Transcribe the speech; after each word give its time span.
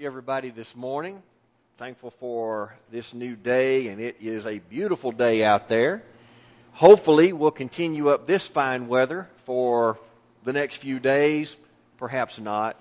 everybody 0.00 0.50
this 0.50 0.74
morning. 0.74 1.22
Thankful 1.78 2.10
for 2.10 2.74
this 2.90 3.14
new 3.14 3.36
day, 3.36 3.88
and 3.88 4.00
it 4.00 4.16
is 4.20 4.44
a 4.46 4.58
beautiful 4.58 5.12
day 5.12 5.44
out 5.44 5.68
there. 5.68 6.02
Hopefully, 6.72 7.32
we'll 7.32 7.52
continue 7.52 8.08
up 8.08 8.26
this 8.26 8.46
fine 8.46 8.88
weather 8.88 9.28
for 9.44 9.98
the 10.42 10.52
next 10.52 10.76
few 10.76 10.98
days, 10.98 11.56
perhaps 11.96 12.40
not. 12.40 12.76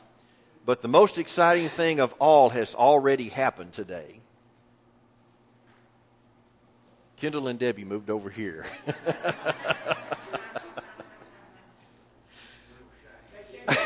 But 0.65 0.81
the 0.81 0.87
most 0.87 1.17
exciting 1.17 1.69
thing 1.69 1.99
of 1.99 2.13
all 2.19 2.49
has 2.49 2.73
already 2.73 3.29
happened 3.29 3.73
today. 3.73 4.19
Kendall 7.17 7.47
and 7.47 7.59
Debbie 7.59 7.85
moved 7.85 8.09
over 8.09 8.29
here. 8.29 8.65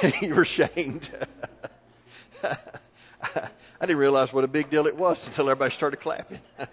you 0.21 0.33
were 0.33 0.45
shamed. 0.45 1.09
I 3.79 3.85
didn't 3.85 3.99
realize 3.99 4.33
what 4.33 4.43
a 4.43 4.47
big 4.47 4.71
deal 4.71 4.87
it 4.87 4.97
was 4.97 5.27
until 5.27 5.45
everybody 5.51 5.69
started 5.71 5.97
clapping. 5.97 6.39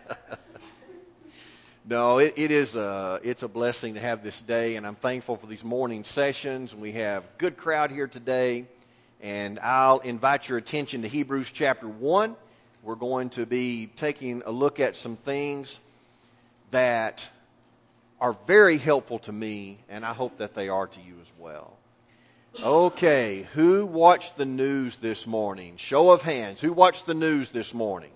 no, 1.84 2.16
it, 2.16 2.32
it 2.36 2.50
is 2.50 2.76
a, 2.76 3.20
it's 3.22 3.42
a 3.42 3.48
blessing 3.48 3.92
to 3.92 4.00
have 4.00 4.24
this 4.24 4.40
day, 4.40 4.76
and 4.76 4.86
I'm 4.86 4.94
thankful 4.94 5.36
for 5.36 5.46
these 5.46 5.62
morning 5.62 6.02
sessions. 6.02 6.74
We 6.74 6.92
have 6.92 7.24
a 7.24 7.28
good 7.36 7.58
crowd 7.58 7.90
here 7.90 8.06
today, 8.06 8.64
and 9.20 9.58
I'll 9.58 9.98
invite 9.98 10.48
your 10.48 10.56
attention 10.56 11.02
to 11.02 11.08
Hebrews 11.08 11.50
chapter 11.50 11.86
1. 11.86 12.36
We're 12.82 12.94
going 12.94 13.28
to 13.30 13.44
be 13.44 13.90
taking 13.96 14.42
a 14.46 14.50
look 14.50 14.80
at 14.80 14.96
some 14.96 15.16
things 15.16 15.80
that 16.70 17.28
are 18.18 18.34
very 18.46 18.78
helpful 18.78 19.18
to 19.20 19.32
me, 19.32 19.76
and 19.90 20.06
I 20.06 20.14
hope 20.14 20.38
that 20.38 20.54
they 20.54 20.70
are 20.70 20.86
to 20.86 21.00
you 21.02 21.16
as 21.20 21.30
well. 21.38 21.76
Okay, 22.62 23.48
who 23.54 23.84
watched 23.84 24.36
the 24.36 24.44
news 24.44 24.98
this 24.98 25.26
morning? 25.26 25.76
Show 25.76 26.10
of 26.10 26.22
hands. 26.22 26.60
Who 26.60 26.72
watched 26.72 27.04
the 27.04 27.14
news 27.14 27.50
this 27.50 27.74
morning? 27.74 28.12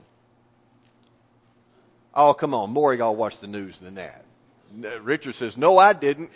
Oh, 2.15 2.35
come 2.35 2.55
on. 2.55 2.71
More 2.71 2.93
of 2.93 2.99
y'all 3.01 3.17
watched 3.17 3.41
the 3.41 3.49
news 3.49 3.79
than 3.79 3.97
that. 3.97 4.25
Richard 5.03 5.35
says, 5.35 5.57
No, 5.57 5.77
I 5.79 5.93
didn't. 5.93 6.31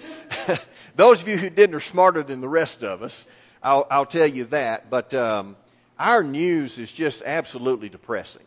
Those 0.97 1.22
of 1.22 1.28
you 1.28 1.36
who 1.36 1.48
didn't 1.48 1.77
are 1.77 1.81
smarter 1.81 2.22
than 2.22 2.41
the 2.41 2.48
rest 2.48 2.83
of 2.83 3.03
us. 3.03 3.25
I'll, 3.62 3.86
I'll 3.91 4.06
tell 4.06 4.27
you 4.27 4.44
that. 4.47 4.91
But 4.91 5.14
um, 5.14 5.56
our 5.98 6.25
news 6.25 6.78
is 6.78 6.91
just 6.91 7.22
absolutely 7.25 7.89
depressing. 7.89 8.42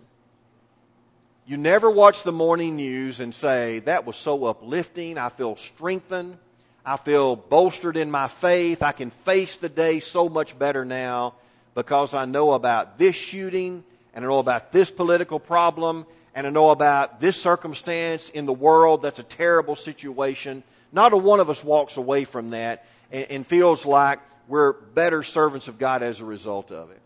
You 1.46 1.58
never 1.58 1.90
watch 1.90 2.24
the 2.24 2.32
morning 2.32 2.76
news 2.76 3.22
and 3.22 3.34
say, 3.34 3.80
That 3.80 4.06
was 4.06 4.18
so 4.18 4.46
uplifting. 4.46 5.18
I 5.18 5.30
feel 5.30 5.56
strengthened. 5.56 6.40
I 6.86 6.98
feel 6.98 7.36
bolstered 7.36 7.98
in 7.98 8.12
my 8.12 8.28
faith. 8.28 8.84
I 8.84 8.92
can 8.92 9.10
face 9.10 9.58
the 9.58 9.70
day 9.70 10.00
so 10.00 10.30
much 10.30 10.58
better 10.58 10.86
now 10.86 11.34
because 11.74 12.14
I 12.14 12.26
know 12.26 12.54
about 12.54 13.00
this 13.00 13.16
shooting 13.16 13.84
and 14.14 14.24
I 14.24 14.28
know 14.28 14.40
about 14.40 14.72
this 14.72 14.92
political 14.92 15.40
problem 15.40 16.06
and 16.36 16.46
I 16.46 16.52
know 16.52 16.70
about 16.70 17.20
this 17.20 17.42
circumstance 17.42 18.30
in 18.30 18.46
the 18.46 18.54
world 18.54 19.02
that's 19.02 19.20
a 19.20 19.24
terrible 19.24 19.76
situation. 19.76 20.64
Not 20.92 21.14
a 21.14 21.18
one 21.18 21.40
of 21.40 21.50
us 21.50 21.64
walks 21.64 21.98
away 21.98 22.24
from 22.24 22.52
that 22.52 22.86
and, 23.12 23.26
and 23.32 23.48
feels 23.48 23.86
like 23.86 24.20
we're 24.48 24.74
better 24.74 25.24
servants 25.24 25.68
of 25.68 25.80
God 25.80 26.04
as 26.04 26.22
a 26.22 26.26
result 26.26 26.72
of 26.72 26.92
it. 26.92 27.02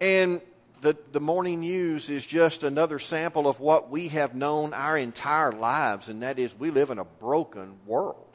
And 0.00 0.40
the, 0.82 0.96
the 1.10 1.20
morning 1.20 1.60
news 1.60 2.08
is 2.08 2.24
just 2.24 2.62
another 2.62 2.98
sample 2.98 3.48
of 3.48 3.58
what 3.58 3.90
we 3.90 4.08
have 4.08 4.34
known 4.34 4.74
our 4.74 4.96
entire 4.96 5.50
lives, 5.50 6.08
and 6.08 6.22
that 6.22 6.38
is 6.38 6.56
we 6.56 6.70
live 6.70 6.90
in 6.90 6.98
a 6.98 7.04
broken 7.04 7.74
world. 7.86 8.25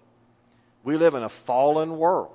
We 0.84 0.98
live 0.98 1.14
in 1.14 1.24
a 1.24 1.30
fallen 1.30 1.98
world. 1.98 2.34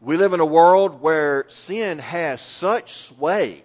We 0.00 0.16
live 0.16 0.32
in 0.32 0.40
a 0.40 0.46
world 0.46 1.00
where 1.00 1.44
sin 1.48 1.98
has 1.98 2.42
such 2.42 2.92
sway 2.92 3.64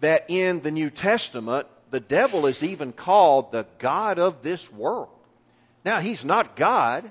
that 0.00 0.24
in 0.28 0.60
the 0.60 0.70
New 0.70 0.90
Testament, 0.90 1.66
the 1.90 2.00
devil 2.00 2.46
is 2.46 2.62
even 2.62 2.92
called 2.92 3.52
the 3.52 3.66
God 3.78 4.18
of 4.18 4.42
this 4.42 4.72
world. 4.72 5.08
Now, 5.84 6.00
he's 6.00 6.24
not 6.24 6.56
God. 6.56 7.10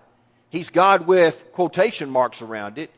He's 0.49 0.69
God 0.69 1.07
with 1.07 1.51
quotation 1.53 2.09
marks 2.09 2.41
around 2.41 2.77
it, 2.77 2.91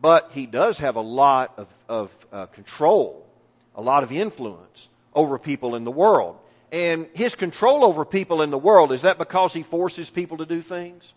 but 0.00 0.30
he 0.32 0.46
does 0.46 0.78
have 0.78 0.96
a 0.96 1.00
lot 1.00 1.54
of, 1.56 1.68
of 1.88 2.26
uh, 2.32 2.46
control, 2.46 3.26
a 3.74 3.82
lot 3.82 4.02
of 4.02 4.12
influence 4.12 4.88
over 5.14 5.38
people 5.38 5.74
in 5.74 5.84
the 5.84 5.90
world. 5.90 6.36
And 6.72 7.06
his 7.14 7.34
control 7.34 7.84
over 7.84 8.04
people 8.04 8.42
in 8.42 8.50
the 8.50 8.58
world, 8.58 8.92
is 8.92 9.02
that 9.02 9.18
because 9.18 9.54
he 9.54 9.62
forces 9.62 10.10
people 10.10 10.38
to 10.38 10.46
do 10.46 10.60
things? 10.60 11.14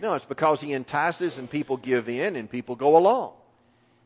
No, 0.00 0.14
it's 0.14 0.24
because 0.24 0.60
he 0.60 0.72
entices 0.72 1.38
and 1.38 1.50
people 1.50 1.76
give 1.76 2.08
in 2.08 2.36
and 2.36 2.48
people 2.48 2.76
go 2.76 2.96
along. 2.96 3.32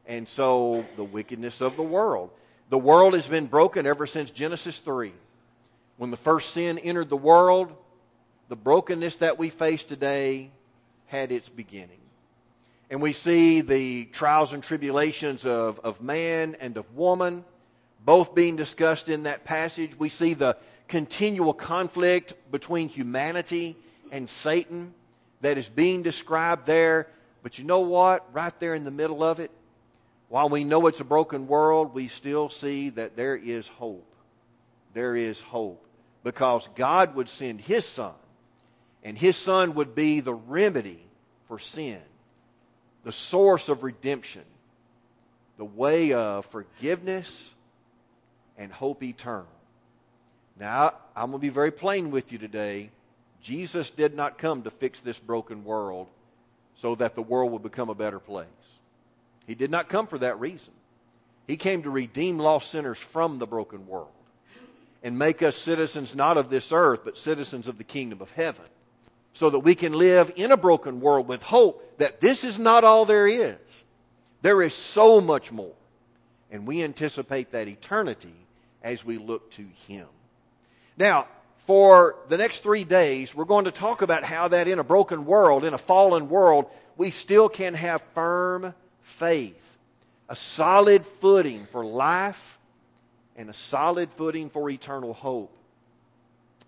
And 0.07 0.29
so 0.29 0.85
the 0.97 1.05
wickedness 1.05 1.61
of 1.61 1.77
the 1.77 1.83
world. 1.83 2.31
The 2.71 2.79
world 2.79 3.15
has 3.15 3.29
been 3.29 3.47
broken 3.47 3.87
ever 3.87 4.07
since 4.07 4.31
Genesis 4.31 4.79
3. 4.79 5.13
When 5.99 6.11
the 6.11 6.17
first 6.17 6.51
sin 6.51 6.79
entered 6.79 7.11
the 7.11 7.17
world, 7.17 7.73
the 8.49 8.57
brokenness 8.57 9.17
that 9.17 9.39
we 9.39 9.51
face 9.51 9.85
today 9.85 10.51
had 11.07 11.31
its 11.31 11.49
beginning. 11.49 12.01
And 12.91 13.01
we 13.01 13.13
see 13.13 13.61
the 13.61 14.07
trials 14.07 14.53
and 14.53 14.63
tribulations 14.63 15.47
of, 15.47 15.79
of 15.81 16.03
man 16.03 16.57
and 16.61 16.77
of 16.77 16.95
woman 16.95 17.45
both 18.05 18.35
being 18.35 18.57
discussed 18.57 19.09
in 19.09 19.25
that 19.25 19.45
passage. 19.45 19.99
We 19.99 20.09
see 20.09 20.35
the 20.35 20.57
continual 20.89 21.55
conflict 21.55 22.35
between 22.51 22.89
humanity 22.89 23.77
and 24.11 24.29
Satan 24.29 24.93
that 25.43 25.59
is 25.59 25.69
being 25.69 26.03
described 26.03 26.67
there. 26.67 27.09
But 27.43 27.59
you 27.59 27.65
know 27.65 27.81
what? 27.81 28.27
Right 28.33 28.59
there 28.59 28.75
in 28.75 28.85
the 28.85 28.91
middle 28.91 29.23
of 29.23 29.39
it, 29.39 29.51
while 30.29 30.49
we 30.49 30.65
know 30.65 30.87
it's 30.87 31.01
a 31.01 31.05
broken 31.05 31.47
world, 31.47 31.93
we 31.93 32.09
still 32.09 32.49
see 32.49 32.89
that 32.91 33.17
there 33.17 33.37
is 33.37 33.69
hope. 33.69 34.07
There 34.95 35.15
is 35.15 35.41
hope. 35.41 35.85
Because 36.25 36.69
God 36.75 37.15
would 37.17 37.29
send 37.29 37.61
His 37.61 37.85
Son, 37.85 38.15
and 39.03 39.19
His 39.19 39.37
Son 39.37 39.75
would 39.75 39.95
be 39.95 40.21
the 40.21 40.35
remedy 40.35 41.01
for 41.49 41.59
sin, 41.59 42.01
the 43.05 43.13
source 43.13 43.69
of 43.69 43.83
redemption, 43.83 44.45
the 45.59 45.65
way 45.65 46.13
of 46.13 46.47
forgiveness 46.47 47.55
and 48.57 48.73
hope 48.73 49.03
eternal. 49.03 49.47
Now, 50.59 50.95
I'm 51.17 51.31
going 51.31 51.41
to 51.41 51.47
be 51.47 51.49
very 51.49 51.73
plain 51.73 52.11
with 52.11 52.31
you 52.31 52.39
today. 52.39 52.91
Jesus 53.43 53.91
did 53.91 54.15
not 54.15 54.39
come 54.39 54.63
to 54.63 54.71
fix 54.71 55.01
this 55.01 55.19
broken 55.19 55.65
world 55.65 56.09
so 56.75 56.95
that 56.95 57.15
the 57.15 57.23
world 57.23 57.53
would 57.53 57.63
become 57.63 57.91
a 57.91 57.95
better 57.95 58.21
place. 58.21 58.47
He 59.47 59.55
did 59.55 59.71
not 59.71 59.89
come 59.89 60.07
for 60.07 60.19
that 60.19 60.39
reason. 60.41 60.73
He 61.47 61.57
came 61.57 61.83
to 61.83 61.91
redeem 61.91 62.39
lost 62.39 62.71
sinners 62.71 62.99
from 62.99 63.39
the 63.39 63.47
broken 63.47 63.87
world 63.87 64.09
and 65.03 65.19
make 65.19 65.43
us 65.43 65.57
citizens 65.57 66.15
not 66.15 66.37
of 66.37 66.49
this 66.49 66.73
earth, 66.73 67.01
but 67.05 67.19
citizens 67.19 67.67
of 67.67 67.77
the 67.77 67.85
kingdom 67.85 68.21
of 68.23 68.31
heaven, 68.31 68.65
so 69.33 69.51
that 69.51 69.59
we 69.59 69.75
can 69.75 69.93
live 69.93 70.33
in 70.37 70.53
a 70.53 70.57
broken 70.57 71.01
world 71.01 71.27
with 71.27 71.43
hope 71.43 71.99
that 71.99 72.21
this 72.21 72.45
is 72.45 72.59
not 72.59 72.85
all 72.85 73.05
there 73.05 73.27
is. 73.27 73.85
There 74.43 74.63
is 74.63 74.75
so 74.75 75.21
much 75.21 75.51
more. 75.51 75.75
And 76.51 76.67
we 76.67 76.83
anticipate 76.85 77.51
that 77.53 77.67
eternity 77.67 78.35
as 78.83 79.05
we 79.05 79.19
look 79.19 79.51
to 79.53 79.67
Him. 79.89 80.07
Now, 80.97 81.27
for 81.67 82.17
the 82.29 82.37
next 82.37 82.63
three 82.65 82.85
days, 82.85 83.35
we're 83.35 83.45
going 83.45 83.67
to 83.67 83.71
talk 83.71 84.03
about 84.03 84.25
how 84.25 84.49
that 84.49 84.67
in 84.67 84.81
a 84.81 84.85
broken 84.85 85.25
world, 85.25 85.65
in 85.65 85.75
a 85.75 85.79
fallen 85.79 86.29
world, 86.29 86.67
we 86.97 87.11
still 87.11 87.49
can 87.49 87.75
have 87.75 88.03
firm 88.15 88.75
faith, 89.03 89.77
a 90.29 90.35
solid 90.35 91.07
footing 91.07 91.67
for 91.67 91.85
life, 91.85 92.59
and 93.37 93.49
a 93.49 93.55
solid 93.55 94.11
footing 94.11 94.51
for 94.51 94.69
eternal 94.69 95.13
hope. 95.13 95.57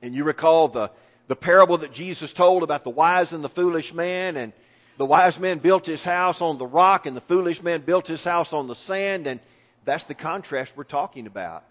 And 0.01 0.15
you 0.15 0.23
recall 0.23 0.69
the, 0.69 0.91
the 1.27 1.37
parable 1.37 1.79
that 1.79 1.93
Jesus 1.93 2.33
told 2.33 2.63
about 2.63 2.85
the 2.85 2.91
wise 2.91 3.33
and 3.33 3.43
the 3.43 3.49
foolish 3.49 3.93
man, 3.93 4.37
and 4.37 4.53
the 4.97 5.07
wise 5.07 5.41
man 5.41 5.59
built 5.59 5.87
his 5.87 6.05
house 6.05 6.41
on 6.41 6.57
the 6.57 6.67
rock, 6.67 7.07
and 7.07 7.17
the 7.17 7.21
foolish 7.21 7.63
man 7.63 7.81
built 7.81 8.07
his 8.07 8.23
house 8.23 8.53
on 8.53 8.69
the 8.69 8.77
sand, 8.77 9.27
and 9.27 9.41
that's 9.85 10.05
the 10.05 10.15
contrast 10.15 10.77
we're 10.77 10.85
talking 10.85 11.27
about 11.27 11.65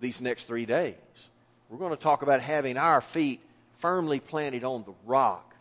these 0.00 0.20
next 0.20 0.44
three 0.44 0.64
days. 0.64 1.30
We're 1.68 1.78
going 1.78 1.90
to 1.90 1.96
talk 1.96 2.22
about 2.22 2.40
having 2.40 2.76
our 2.76 3.00
feet 3.00 3.40
firmly 3.74 4.20
planted 4.20 4.64
on 4.64 4.84
the 4.84 4.94
rock, 5.06 5.54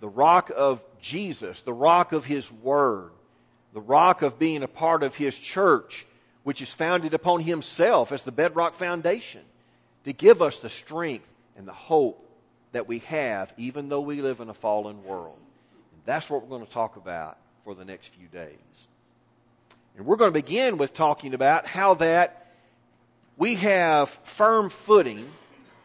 the 0.00 0.08
rock 0.08 0.50
of 0.54 0.82
Jesus, 1.00 1.62
the 1.62 1.74
rock 1.74 2.12
of 2.12 2.24
His 2.24 2.50
Word, 2.50 3.10
the 3.74 3.80
rock 3.80 4.22
of 4.22 4.38
being 4.38 4.62
a 4.62 4.68
part 4.68 5.02
of 5.02 5.14
His 5.14 5.38
church, 5.38 6.06
which 6.42 6.62
is 6.62 6.72
founded 6.72 7.12
upon 7.12 7.40
Himself 7.40 8.12
as 8.12 8.22
the 8.22 8.32
bedrock 8.32 8.74
foundation, 8.74 9.42
to 10.04 10.12
give 10.12 10.40
us 10.40 10.60
the 10.60 10.70
strength 10.70 11.28
and 11.56 11.68
the 11.68 11.72
hope 11.72 12.26
that 12.72 12.88
we 12.88 13.00
have, 13.00 13.52
even 13.58 13.90
though 13.90 14.00
we 14.00 14.22
live 14.22 14.40
in 14.40 14.48
a 14.48 14.54
fallen 14.54 15.04
world. 15.04 15.38
And 15.92 16.00
that's 16.06 16.30
what 16.30 16.42
we're 16.42 16.48
going 16.48 16.66
to 16.66 16.72
talk 16.72 16.96
about 16.96 17.36
for 17.64 17.74
the 17.74 17.84
next 17.84 18.08
few 18.08 18.26
days. 18.28 18.88
And 19.98 20.06
we're 20.06 20.16
going 20.16 20.32
to 20.32 20.34
begin 20.42 20.78
with 20.78 20.94
talking 20.94 21.34
about 21.34 21.66
how 21.66 21.94
that 21.94 22.46
we 23.36 23.56
have 23.56 24.08
firm 24.08 24.70
footing 24.70 25.30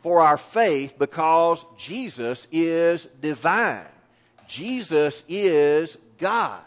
for 0.07 0.21
our 0.21 0.37
faith 0.37 0.97
because 0.97 1.65
Jesus 1.77 2.47
is 2.49 3.09
divine. 3.19 3.83
Jesus 4.47 5.21
is 5.27 5.97
God. 6.17 6.61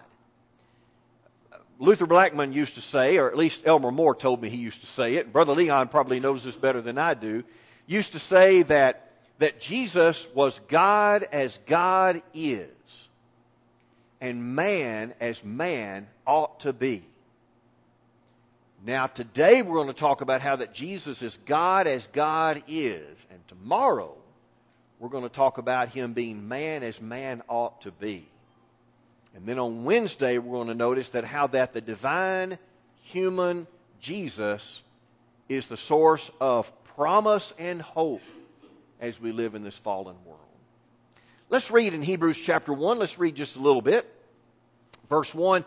Luther 1.78 2.06
Blackmon 2.06 2.52
used 2.52 2.74
to 2.74 2.82
say, 2.82 3.16
or 3.16 3.30
at 3.30 3.38
least 3.38 3.62
Elmer 3.64 3.90
Moore 3.90 4.14
told 4.14 4.42
me 4.42 4.50
he 4.50 4.58
used 4.58 4.82
to 4.82 4.86
say 4.86 5.14
it, 5.14 5.24
and 5.24 5.32
Brother 5.32 5.54
Leon 5.54 5.88
probably 5.88 6.20
knows 6.20 6.44
this 6.44 6.54
better 6.54 6.82
than 6.82 6.98
I 6.98 7.14
do, 7.14 7.42
used 7.86 8.12
to 8.12 8.18
say 8.18 8.60
that, 8.64 9.10
that 9.38 9.58
Jesus 9.58 10.28
was 10.34 10.58
God 10.68 11.22
as 11.32 11.60
God 11.64 12.20
is, 12.34 13.08
and 14.20 14.54
man 14.54 15.14
as 15.18 15.42
man 15.42 16.08
ought 16.26 16.60
to 16.60 16.74
be. 16.74 17.06
Now, 18.84 19.08
today 19.08 19.60
we're 19.60 19.74
going 19.74 19.88
to 19.88 19.92
talk 19.92 20.22
about 20.22 20.40
how 20.40 20.56
that 20.56 20.72
Jesus 20.72 21.20
is 21.20 21.36
God 21.44 21.86
as 21.86 22.06
God 22.06 22.62
is, 22.66 23.26
and 23.30 23.46
tomorrow 23.46 24.16
we're 24.98 25.10
going 25.10 25.22
to 25.22 25.28
talk 25.28 25.58
about 25.58 25.90
him 25.90 26.14
being 26.14 26.48
man 26.48 26.82
as 26.82 26.98
man 26.98 27.42
ought 27.46 27.82
to 27.82 27.90
be. 27.90 28.26
And 29.34 29.44
then 29.44 29.58
on 29.58 29.84
Wednesday, 29.84 30.38
we're 30.38 30.56
going 30.56 30.68
to 30.68 30.74
notice 30.74 31.10
that 31.10 31.24
how 31.24 31.46
that 31.48 31.74
the 31.74 31.82
divine 31.82 32.56
human 33.02 33.66
Jesus 34.00 34.82
is 35.50 35.68
the 35.68 35.76
source 35.76 36.30
of 36.40 36.72
promise 36.96 37.52
and 37.58 37.82
hope 37.82 38.22
as 38.98 39.20
we 39.20 39.30
live 39.30 39.54
in 39.54 39.62
this 39.62 39.76
fallen 39.76 40.16
world. 40.24 40.40
Let's 41.50 41.70
read 41.70 41.92
in 41.92 42.00
Hebrews 42.00 42.38
chapter 42.38 42.72
1. 42.72 42.98
Let's 42.98 43.18
read 43.18 43.34
just 43.34 43.56
a 43.56 43.60
little 43.60 43.82
bit. 43.82 44.10
Verse 45.10 45.34
1 45.34 45.66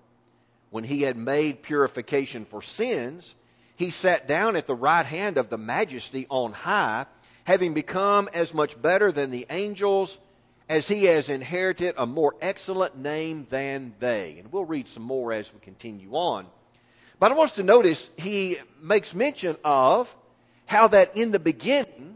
When 0.71 0.85
he 0.85 1.03
had 1.03 1.17
made 1.17 1.61
purification 1.61 2.45
for 2.45 2.61
sins, 2.61 3.35
he 3.75 3.91
sat 3.91 4.27
down 4.27 4.55
at 4.55 4.67
the 4.67 4.75
right 4.75 5.05
hand 5.05 5.37
of 5.37 5.49
the 5.49 5.57
majesty 5.57 6.25
on 6.29 6.53
high, 6.53 7.05
having 7.43 7.73
become 7.73 8.29
as 8.33 8.53
much 8.53 8.81
better 8.81 9.11
than 9.11 9.31
the 9.31 9.45
angels 9.49 10.17
as 10.69 10.87
he 10.87 11.03
has 11.05 11.27
inherited 11.27 11.93
a 11.97 12.05
more 12.05 12.35
excellent 12.41 12.97
name 12.97 13.45
than 13.49 13.93
they. 13.99 14.37
And 14.39 14.53
we'll 14.53 14.63
read 14.63 14.87
some 14.87 15.03
more 15.03 15.33
as 15.33 15.53
we 15.53 15.59
continue 15.59 16.13
on. 16.13 16.47
But 17.19 17.31
I 17.31 17.35
want 17.35 17.49
us 17.49 17.55
to 17.57 17.63
notice 17.63 18.09
he 18.17 18.57
makes 18.81 19.13
mention 19.13 19.57
of 19.65 20.15
how 20.65 20.87
that 20.87 21.17
in 21.17 21.31
the 21.31 21.39
beginning, 21.39 22.15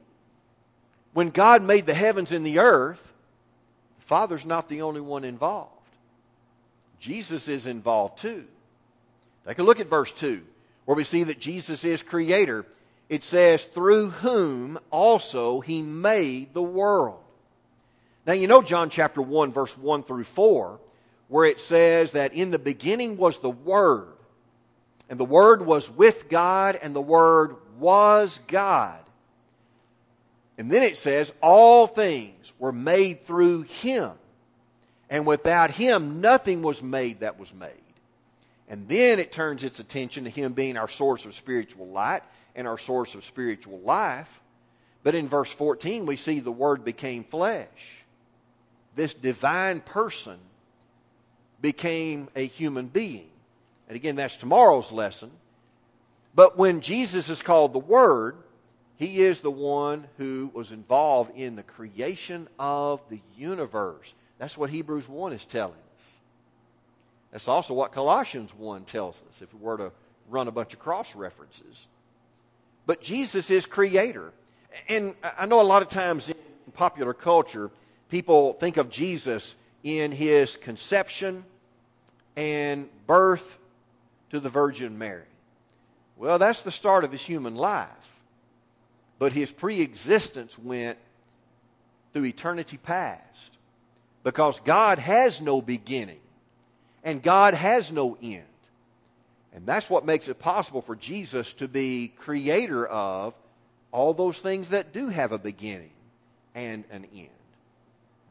when 1.12 1.30
God 1.30 1.62
made 1.62 1.86
the 1.86 1.94
heavens 1.94 2.32
and 2.32 2.46
the 2.46 2.60
earth, 2.60 3.12
the 4.00 4.06
Father's 4.06 4.46
not 4.46 4.70
the 4.70 4.82
only 4.82 5.02
one 5.02 5.26
involved. 5.26 5.75
Jesus 7.00 7.48
is 7.48 7.68
involved 7.68 8.20
too. 8.20 8.46
Take 9.48 9.60
a 9.60 9.64
look 9.64 9.80
at 9.80 9.88
verse 9.88 10.12
2, 10.12 10.42
where 10.86 10.96
we 10.96 11.04
see 11.04 11.24
that 11.24 11.40
Jesus 11.40 11.84
is 11.84 12.02
creator. 12.02 12.66
It 13.10 13.24
says, 13.24 13.66
through 13.66 14.10
whom 14.10 14.80
also 14.90 15.62
he 15.62 15.82
made 15.82 16.54
the 16.54 16.64
world. 16.64 17.20
Now, 18.26 18.34
you 18.34 18.48
know 18.48 18.64
John 18.64 18.90
chapter 18.90 19.22
1, 19.22 19.52
verse 19.52 19.78
1 19.78 20.04
through 20.04 20.24
4, 20.24 20.80
where 21.28 21.46
it 21.46 21.60
says 21.60 22.14
that 22.14 22.34
in 22.34 22.50
the 22.50 22.58
beginning 22.58 23.18
was 23.18 23.38
the 23.38 23.52
Word, 23.52 24.08
and 25.10 25.20
the 25.20 25.26
Word 25.26 25.64
was 25.64 25.92
with 25.92 26.28
God, 26.30 26.80
and 26.82 26.96
the 26.96 27.02
Word 27.02 27.56
was 27.78 28.40
God. 28.48 29.00
And 30.58 30.72
then 30.72 30.82
it 30.82 30.98
says, 30.98 31.32
all 31.42 31.86
things 31.86 32.54
were 32.58 32.72
made 32.72 33.24
through 33.24 33.64
Him, 33.64 34.12
and 35.10 35.26
without 35.26 35.72
Him 35.72 36.22
nothing 36.22 36.62
was 36.62 36.82
made 36.82 37.22
that 37.22 37.40
was 37.40 37.54
made. 37.54 37.72
And 38.68 38.88
then 38.88 39.20
it 39.20 39.32
turns 39.32 39.64
its 39.64 39.80
attention 39.80 40.24
to 40.24 40.30
Him 40.30 40.54
being 40.54 40.78
our 40.78 40.88
source 40.90 41.26
of 41.26 41.36
spiritual 41.36 41.88
light 41.88 42.24
and 42.56 42.68
our 42.68 42.78
source 42.78 43.16
of 43.16 43.24
spiritual 43.24 43.80
life. 43.80 44.42
But 45.04 45.16
in 45.16 45.28
verse 45.28 45.52
14, 45.52 46.06
we 46.06 46.16
see 46.16 46.40
the 46.40 46.52
Word 46.52 46.84
became 46.84 47.24
flesh 47.24 48.06
this 48.96 49.14
divine 49.14 49.82
person 49.82 50.38
became 51.62 52.30
a 52.36 52.46
human 52.46 52.88
being. 52.88 53.30
And 53.88 53.96
again, 53.96 54.16
that's 54.16 54.38
tomorrow's 54.38 54.92
lesson. 54.92 55.32
But 56.34 56.58
when 56.58 56.82
Jesus 56.82 57.30
is 57.30 57.42
called 57.42 57.74
the 57.74 57.80
Word, 57.80 58.38
he 58.98 59.22
is 59.22 59.42
the 59.42 59.52
one 59.52 60.08
who 60.18 60.50
was 60.54 60.72
involved 60.72 61.38
in 61.38 61.56
the 61.56 61.64
creation 61.64 62.48
of 62.58 63.02
the 63.10 63.20
universe. 63.38 64.14
That's 64.38 64.58
what 64.58 64.70
Hebrews 64.70 65.08
1 65.08 65.34
is 65.34 65.46
telling 65.46 65.74
us. 65.74 66.12
That's 67.32 67.48
also 67.48 67.74
what 67.74 67.92
Colossians 67.92 68.54
1 68.54 68.86
tells 68.86 69.24
us, 69.30 69.42
if 69.42 69.54
we 69.54 69.60
were 69.60 69.78
to 69.78 69.92
run 70.30 70.48
a 70.48 70.52
bunch 70.52 70.74
of 70.74 70.80
cross 70.80 71.16
references. 71.16 71.88
But 72.86 73.02
Jesus 73.02 73.50
is 73.50 73.66
creator. 73.66 74.32
And 74.90 75.16
I 75.38 75.46
know 75.46 75.62
a 75.62 75.64
lot 75.64 75.82
of 75.82 75.88
times 75.88 76.30
in 76.30 76.36
popular 76.74 77.14
culture, 77.14 77.72
people 78.10 78.54
think 78.54 78.78
of 78.78 78.90
Jesus 78.90 79.56
in 79.84 80.12
his 80.12 80.58
conception 80.58 81.46
and 82.36 82.90
birth 83.08 83.58
to 84.32 84.40
the 84.40 84.50
Virgin 84.50 84.98
Mary. 84.98 85.24
Well, 86.18 86.40
that's 86.40 86.62
the 86.62 86.72
start 86.72 87.04
of 87.04 87.12
his 87.12 87.24
human 87.24 87.56
life. 87.56 88.20
But 89.20 89.34
his 89.34 89.52
pre 89.52 89.82
existence 89.82 90.60
went 90.60 90.98
through 92.14 92.26
eternity 92.26 92.78
past. 92.78 93.58
Because 94.26 94.60
God 94.60 94.98
has 94.98 95.40
no 95.40 95.62
beginning 95.62 96.20
and 97.04 97.22
God 97.22 97.54
has 97.54 97.92
no 97.92 98.18
end. 98.24 98.42
And 99.54 99.68
that's 99.68 99.88
what 99.88 100.04
makes 100.04 100.28
it 100.28 100.40
possible 100.40 100.82
for 100.82 100.96
Jesus 100.96 101.54
to 101.54 101.68
be 101.68 102.12
creator 102.18 102.88
of 102.88 103.36
all 103.92 104.16
those 104.16 104.40
things 104.40 104.70
that 104.70 104.94
do 104.94 105.10
have 105.10 105.32
a 105.32 105.38
beginning 105.38 105.92
and 106.56 106.86
an 106.90 107.06
end 107.16 107.30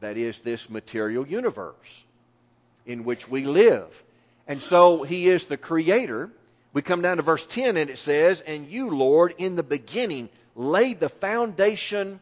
that 0.01 0.17
is, 0.17 0.41
this 0.41 0.69
material 0.69 1.25
universe 1.25 2.03
in 2.85 3.05
which 3.05 3.29
we 3.29 3.45
live. 3.45 4.03
And 4.49 4.61
so 4.61 5.03
he 5.03 5.27
is 5.29 5.45
the 5.45 5.55
creator. 5.55 6.29
We 6.73 6.81
come 6.81 7.01
down 7.01 7.17
to 7.17 7.23
verse 7.23 7.45
10 7.45 7.77
and 7.77 7.89
it 7.89 7.97
says, 7.97 8.41
And 8.41 8.67
you, 8.67 8.89
Lord, 8.89 9.33
in 9.37 9.55
the 9.55 9.63
beginning 9.63 10.27
laid 10.55 10.99
the 10.99 11.07
foundation 11.07 12.19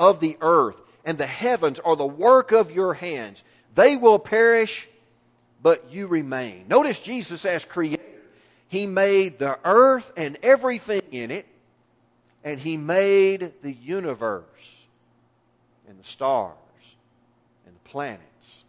of 0.00 0.18
the 0.18 0.36
earth, 0.40 0.80
and 1.04 1.18
the 1.18 1.26
heavens 1.26 1.78
are 1.80 1.96
the 1.96 2.06
work 2.06 2.52
of 2.52 2.70
your 2.70 2.94
hands. 2.94 3.44
They 3.74 3.96
will 3.96 4.18
perish, 4.18 4.88
but 5.62 5.92
you 5.92 6.06
remain. 6.06 6.66
Notice 6.68 7.00
Jesus 7.00 7.44
as 7.44 7.64
creator. 7.64 8.00
He 8.68 8.86
made 8.86 9.38
the 9.38 9.58
earth 9.64 10.12
and 10.16 10.38
everything 10.42 11.02
in 11.12 11.30
it, 11.30 11.46
and 12.42 12.58
he 12.58 12.76
made 12.76 13.52
the 13.62 13.72
universe 13.72 14.44
and 15.88 15.98
the 15.98 16.04
stars 16.04 16.56
and 17.66 17.74
the 17.74 17.88
planets, 17.88 18.64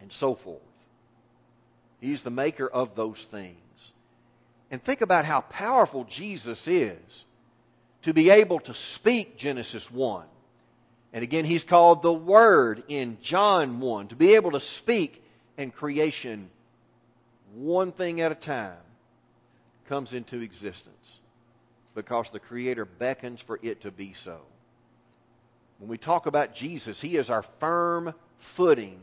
and 0.00 0.12
so 0.12 0.34
forth. 0.34 0.60
He's 2.00 2.22
the 2.22 2.30
maker 2.30 2.68
of 2.68 2.94
those 2.94 3.24
things. 3.24 3.92
And 4.70 4.82
think 4.82 5.00
about 5.00 5.24
how 5.24 5.40
powerful 5.42 6.04
Jesus 6.04 6.68
is 6.68 7.24
to 8.02 8.12
be 8.12 8.30
able 8.30 8.60
to 8.60 8.74
speak 8.74 9.36
Genesis 9.36 9.90
1. 9.90 10.24
And 11.16 11.22
again, 11.22 11.46
he's 11.46 11.64
called 11.64 12.02
the 12.02 12.12
Word 12.12 12.82
in 12.88 13.16
John 13.22 13.80
1, 13.80 14.08
to 14.08 14.14
be 14.14 14.34
able 14.34 14.50
to 14.50 14.60
speak 14.60 15.24
and 15.56 15.74
creation 15.74 16.50
one 17.54 17.90
thing 17.90 18.20
at 18.20 18.32
a 18.32 18.34
time 18.34 18.76
comes 19.88 20.12
into 20.12 20.42
existence 20.42 21.20
because 21.94 22.28
the 22.28 22.38
Creator 22.38 22.84
beckons 22.84 23.40
for 23.40 23.58
it 23.62 23.80
to 23.80 23.90
be 23.90 24.12
so. 24.12 24.42
When 25.78 25.88
we 25.88 25.96
talk 25.96 26.26
about 26.26 26.54
Jesus, 26.54 27.00
He 27.00 27.16
is 27.16 27.30
our 27.30 27.42
firm 27.42 28.12
footing 28.36 28.98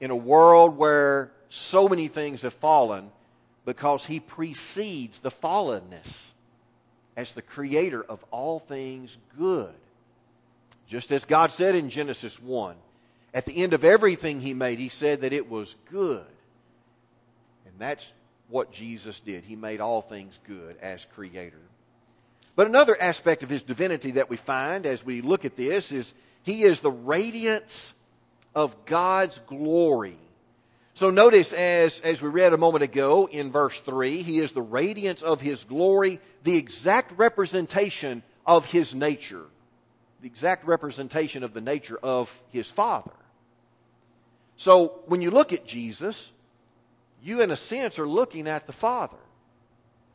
in 0.00 0.10
a 0.10 0.16
world 0.16 0.78
where 0.78 1.32
so 1.50 1.86
many 1.86 2.08
things 2.08 2.40
have 2.40 2.54
fallen 2.54 3.10
because 3.66 4.06
He 4.06 4.20
precedes 4.20 5.18
the 5.18 5.30
fallenness 5.30 6.30
as 7.14 7.34
the 7.34 7.42
creator 7.42 8.02
of 8.02 8.24
all 8.30 8.58
things 8.58 9.18
good. 9.36 9.74
Just 10.86 11.12
as 11.12 11.24
God 11.24 11.52
said 11.52 11.74
in 11.74 11.88
Genesis 11.88 12.40
1, 12.40 12.76
at 13.34 13.46
the 13.46 13.62
end 13.62 13.72
of 13.72 13.84
everything 13.84 14.40
He 14.40 14.54
made, 14.54 14.78
He 14.78 14.88
said 14.88 15.20
that 15.20 15.32
it 15.32 15.48
was 15.48 15.76
good. 15.90 16.26
And 17.66 17.74
that's 17.78 18.12
what 18.48 18.72
Jesus 18.72 19.20
did. 19.20 19.44
He 19.44 19.56
made 19.56 19.80
all 19.80 20.02
things 20.02 20.38
good 20.46 20.76
as 20.82 21.06
creator. 21.14 21.60
But 22.54 22.66
another 22.66 23.00
aspect 23.00 23.42
of 23.42 23.48
his 23.48 23.62
divinity 23.62 24.12
that 24.12 24.28
we 24.28 24.36
find 24.36 24.84
as 24.84 25.04
we 25.04 25.22
look 25.22 25.46
at 25.46 25.56
this 25.56 25.90
is 25.90 26.12
he 26.42 26.64
is 26.64 26.82
the 26.82 26.90
radiance 26.90 27.94
of 28.54 28.84
God's 28.84 29.38
glory 29.46 30.18
So 30.94 31.10
notice 31.10 31.54
as, 31.54 32.00
as 32.02 32.20
we 32.20 32.28
read 32.28 32.52
a 32.52 32.58
moment 32.58 32.84
ago 32.84 33.26
in 33.26 33.50
verse 33.50 33.80
3, 33.80 34.22
he 34.22 34.38
is 34.38 34.52
the 34.52 34.62
radiance 34.62 35.22
of 35.22 35.40
his 35.40 35.64
glory, 35.64 36.20
the 36.42 36.56
exact 36.56 37.18
representation 37.18 38.22
of 38.44 38.70
his 38.70 38.94
nature, 38.94 39.46
the 40.22 40.26
exact 40.26 40.66
representation 40.66 41.44
of 41.44 41.52
the 41.52 41.60
nature 41.60 41.98
of 42.02 42.42
his 42.50 42.70
Father. 42.70 43.12
So 44.56 45.00
when 45.06 45.20
you 45.20 45.30
look 45.30 45.52
at 45.52 45.66
Jesus, 45.66 46.32
you 47.22 47.42
in 47.42 47.50
a 47.50 47.56
sense 47.56 47.98
are 47.98 48.08
looking 48.08 48.48
at 48.48 48.66
the 48.66 48.72
Father. 48.72 49.18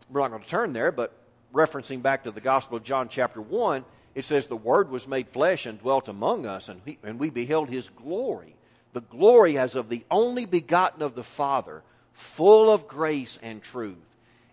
We're 0.09 0.21
not 0.21 0.31
going 0.31 0.43
to 0.43 0.49
turn 0.49 0.73
there, 0.73 0.91
but 0.91 1.13
referencing 1.53 2.01
back 2.01 2.23
to 2.23 2.31
the 2.31 2.41
Gospel 2.41 2.77
of 2.77 2.83
John, 2.83 3.09
chapter 3.09 3.41
1, 3.41 3.85
it 4.15 4.25
says, 4.25 4.47
The 4.47 4.55
Word 4.55 4.89
was 4.89 5.07
made 5.07 5.29
flesh 5.29 5.65
and 5.65 5.79
dwelt 5.79 6.07
among 6.07 6.45
us, 6.45 6.69
and, 6.69 6.81
he, 6.85 6.97
and 7.03 7.19
we 7.19 7.29
beheld 7.29 7.69
his 7.69 7.89
glory 7.89 8.57
the 8.97 9.01
glory 9.01 9.59
as 9.59 9.75
of 9.75 9.89
the 9.89 10.03
only 10.09 10.45
begotten 10.45 11.03
of 11.03 11.13
the 11.13 11.23
Father, 11.23 11.83
full 12.13 12.71
of 12.71 12.87
grace 12.87 13.37
and 13.43 13.61
truth. 13.61 13.95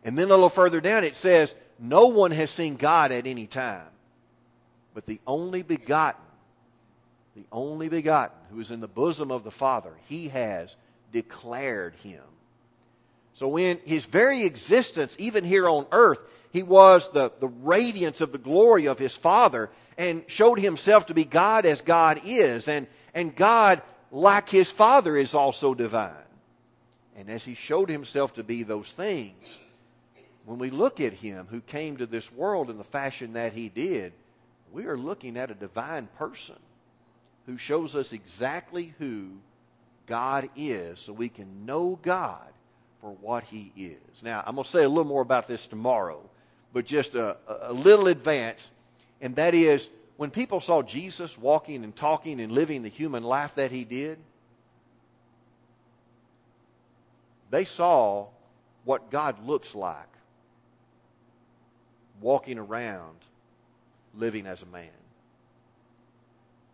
And 0.05 0.19
then 0.19 0.27
a 0.27 0.35
little 0.35 0.51
further 0.51 0.83
down 0.83 1.03
it 1.03 1.17
says, 1.17 1.55
No 1.79 2.09
one 2.09 2.31
has 2.33 2.51
seen 2.51 2.77
God 2.77 3.11
at 3.11 3.27
any 3.27 3.47
time, 3.47 3.87
but 4.95 5.07
the 5.07 5.21
only 5.27 5.63
begotten, 5.63 6.23
the 7.35 7.45
only 7.51 7.89
begotten 7.89 8.37
who 8.51 8.61
is 8.61 8.71
in 8.71 8.81
the 8.81 8.89
bosom 8.89 9.31
of 9.31 9.45
the 9.45 9.51
Father, 9.51 9.93
he 10.09 10.29
has 10.29 10.77
declared 11.13 11.95
him. 11.97 12.23
So, 13.35 13.57
in 13.57 13.81
his 13.85 14.05
very 14.05 14.45
existence, 14.45 15.17
even 15.19 15.45
here 15.45 15.69
on 15.69 15.87
earth, 15.91 16.21
he 16.53 16.63
was 16.63 17.11
the, 17.11 17.33
the 17.41 17.49
radiance 17.49 18.21
of 18.21 18.31
the 18.31 18.39
glory 18.39 18.87
of 18.87 18.97
his 18.97 19.17
Father 19.17 19.71
and 19.99 20.23
showed 20.29 20.61
himself 20.61 21.07
to 21.07 21.15
be 21.15 21.25
God 21.25 21.67
as 21.67 21.81
God 21.81 22.21
is. 22.25 22.69
And, 22.69 22.87
and 23.13 23.35
God 23.35 23.83
like 24.13 24.49
his 24.49 24.71
Father 24.71 25.17
is 25.17 25.35
also 25.35 25.75
divine. 25.75 26.15
And 27.17 27.29
as 27.29 27.45
he 27.45 27.55
showed 27.55 27.89
himself 27.89 28.35
to 28.35 28.45
be 28.45 28.63
those 28.63 28.93
things, 28.93 29.59
when 30.45 30.59
we 30.59 30.71
look 30.71 31.01
at 31.01 31.13
him 31.13 31.49
who 31.51 31.61
came 31.61 31.97
to 31.97 32.07
this 32.07 32.31
world 32.33 32.71
in 32.71 32.79
the 32.79 32.85
fashion 32.85 33.33
that 33.33 33.53
he 33.53 33.69
did, 33.69 34.13
we 34.75 34.87
are 34.87 34.97
looking 34.97 35.37
at 35.37 35.53
a 35.53 35.55
divine 35.55 36.09
person 36.19 36.57
who 37.47 37.57
shows 37.57 37.95
us 37.95 38.13
exactly 38.13 38.93
who 38.99 39.29
God 40.07 40.51
is 40.57 40.99
so 40.99 41.13
we 41.13 41.29
can 41.29 41.65
know 41.65 41.97
God 42.03 42.53
for 43.01 43.13
what 43.21 43.45
he 43.45 43.73
is. 43.77 44.23
Now, 44.23 44.43
I'm 44.45 44.57
going 44.57 44.65
to 44.65 44.71
say 44.71 44.83
a 44.83 44.89
little 44.89 45.05
more 45.05 45.23
about 45.23 45.47
this 45.47 45.69
tomorrow, 45.69 46.29
but 46.73 46.87
just 46.87 47.15
a, 47.15 47.37
a 47.47 47.73
little 47.73 48.09
advance, 48.09 48.73
and 49.21 49.37
that 49.37 49.55
is 49.55 49.91
when 50.17 50.31
people 50.31 50.59
saw 50.59 50.83
Jesus 50.83 51.39
walking 51.39 51.85
and 51.85 51.95
talking 51.95 52.41
and 52.41 52.51
living 52.51 52.83
the 52.83 52.89
human 52.89 53.23
life 53.23 53.55
that 53.55 53.71
he 53.71 53.85
did, 53.85 54.19
they 57.51 57.65
saw 57.65 58.27
what 58.85 59.13
God 59.13 59.47
looks 59.47 59.77
like 59.77 60.09
walking 62.21 62.59
around 62.59 63.19
living 64.17 64.47
as 64.47 64.63
a 64.63 64.67
man. 64.67 64.89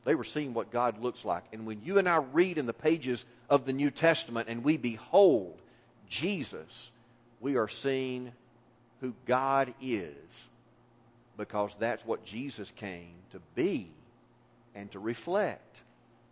They 0.04 0.14
were 0.14 0.24
seeing 0.24 0.54
what 0.54 0.70
God 0.70 1.02
looks 1.02 1.24
like. 1.24 1.44
And 1.52 1.66
when 1.66 1.82
you 1.82 1.98
and 1.98 2.08
I 2.08 2.16
read 2.16 2.58
in 2.58 2.66
the 2.66 2.72
pages 2.72 3.24
of 3.48 3.66
the 3.66 3.72
New 3.72 3.90
Testament 3.90 4.48
and 4.48 4.64
we 4.64 4.76
behold 4.76 5.60
Jesus, 6.08 6.90
we 7.40 7.56
are 7.56 7.68
seeing 7.68 8.32
who 9.00 9.14
God 9.26 9.74
is 9.80 10.46
because 11.36 11.74
that's 11.78 12.04
what 12.04 12.24
Jesus 12.24 12.70
came 12.72 13.14
to 13.30 13.40
be 13.54 13.88
and 14.74 14.90
to 14.92 14.98
reflect. 14.98 15.82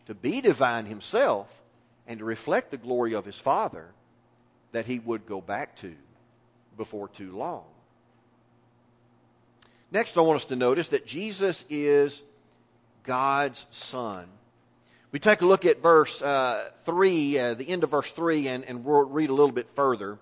To 0.07 0.15
be 0.15 0.41
divine 0.41 0.87
himself 0.87 1.63
and 2.07 2.19
to 2.19 2.25
reflect 2.25 2.71
the 2.71 2.79
glory 2.79 3.15
of 3.15 3.27
his 3.27 3.39
Father 3.39 3.87
that 4.73 4.87
he 4.87 4.99
would 4.99 5.27
go 5.27 5.41
back 5.41 5.77
to 5.77 5.95
before 6.77 7.09
too 7.09 7.37
long. 7.37 7.65
Next, 9.91 10.19
I 10.19 10.21
want 10.21 10.37
us 10.37 10.45
to 10.47 10.57
notice 10.57 10.91
that 10.91 11.07
Jesus 11.07 11.65
is 11.71 12.23
God's 13.05 13.65
Son. 13.71 14.27
We 15.13 15.19
take 15.19 15.41
a 15.41 15.47
look 15.47 15.65
at 15.65 15.81
verse 15.81 16.21
uh, 16.21 16.69
3, 16.83 17.39
uh, 17.39 17.55
the 17.55 17.67
end 17.71 17.85
of 17.85 17.91
verse 17.91 18.11
3, 18.11 18.49
and, 18.49 18.65
and 18.67 18.85
we'll 18.85 19.05
read 19.05 19.31
a 19.31 19.35
little 19.35 19.51
bit 19.51 19.69
further. 19.75 20.19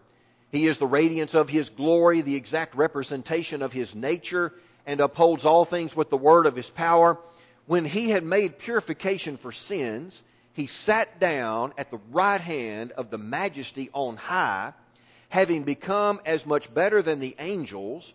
He 0.52 0.66
is 0.66 0.78
the 0.78 0.86
radiance 0.86 1.34
of 1.34 1.48
his 1.48 1.68
glory, 1.68 2.20
the 2.20 2.36
exact 2.36 2.76
representation 2.76 3.60
of 3.60 3.72
his 3.72 3.96
nature 3.96 4.52
and 4.86 5.00
upholds 5.00 5.44
all 5.44 5.64
things 5.64 5.96
with 5.96 6.10
the 6.10 6.16
word 6.16 6.46
of 6.46 6.54
his 6.54 6.70
power. 6.70 7.18
When 7.66 7.84
he 7.84 8.10
had 8.10 8.22
made 8.22 8.58
purification 8.58 9.36
for 9.36 9.50
sins, 9.50 10.22
he 10.52 10.68
sat 10.68 11.18
down 11.18 11.72
at 11.76 11.90
the 11.90 11.98
right 12.12 12.40
hand 12.40 12.92
of 12.92 13.10
the 13.10 13.18
majesty 13.18 13.90
on 13.92 14.16
high, 14.16 14.74
having 15.28 15.64
become 15.64 16.20
as 16.24 16.46
much 16.46 16.72
better 16.72 17.02
than 17.02 17.18
the 17.18 17.34
angels, 17.40 18.14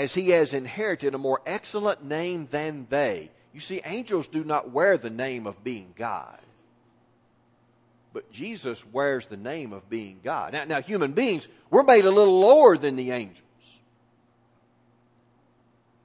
as 0.00 0.14
he 0.14 0.30
has 0.30 0.54
inherited 0.54 1.14
a 1.14 1.18
more 1.18 1.42
excellent 1.44 2.02
name 2.02 2.48
than 2.50 2.86
they. 2.88 3.30
You 3.52 3.60
see, 3.60 3.82
angels 3.84 4.28
do 4.28 4.44
not 4.44 4.70
wear 4.70 4.96
the 4.96 5.10
name 5.10 5.46
of 5.46 5.62
being 5.62 5.92
God. 5.94 6.40
But 8.14 8.32
Jesus 8.32 8.86
wears 8.86 9.26
the 9.26 9.36
name 9.36 9.74
of 9.74 9.90
being 9.90 10.20
God. 10.24 10.54
Now, 10.54 10.64
now 10.64 10.80
human 10.80 11.12
beings, 11.12 11.48
we're 11.68 11.82
made 11.82 12.06
a 12.06 12.10
little 12.10 12.40
lower 12.40 12.78
than 12.78 12.96
the 12.96 13.10
angels. 13.10 13.42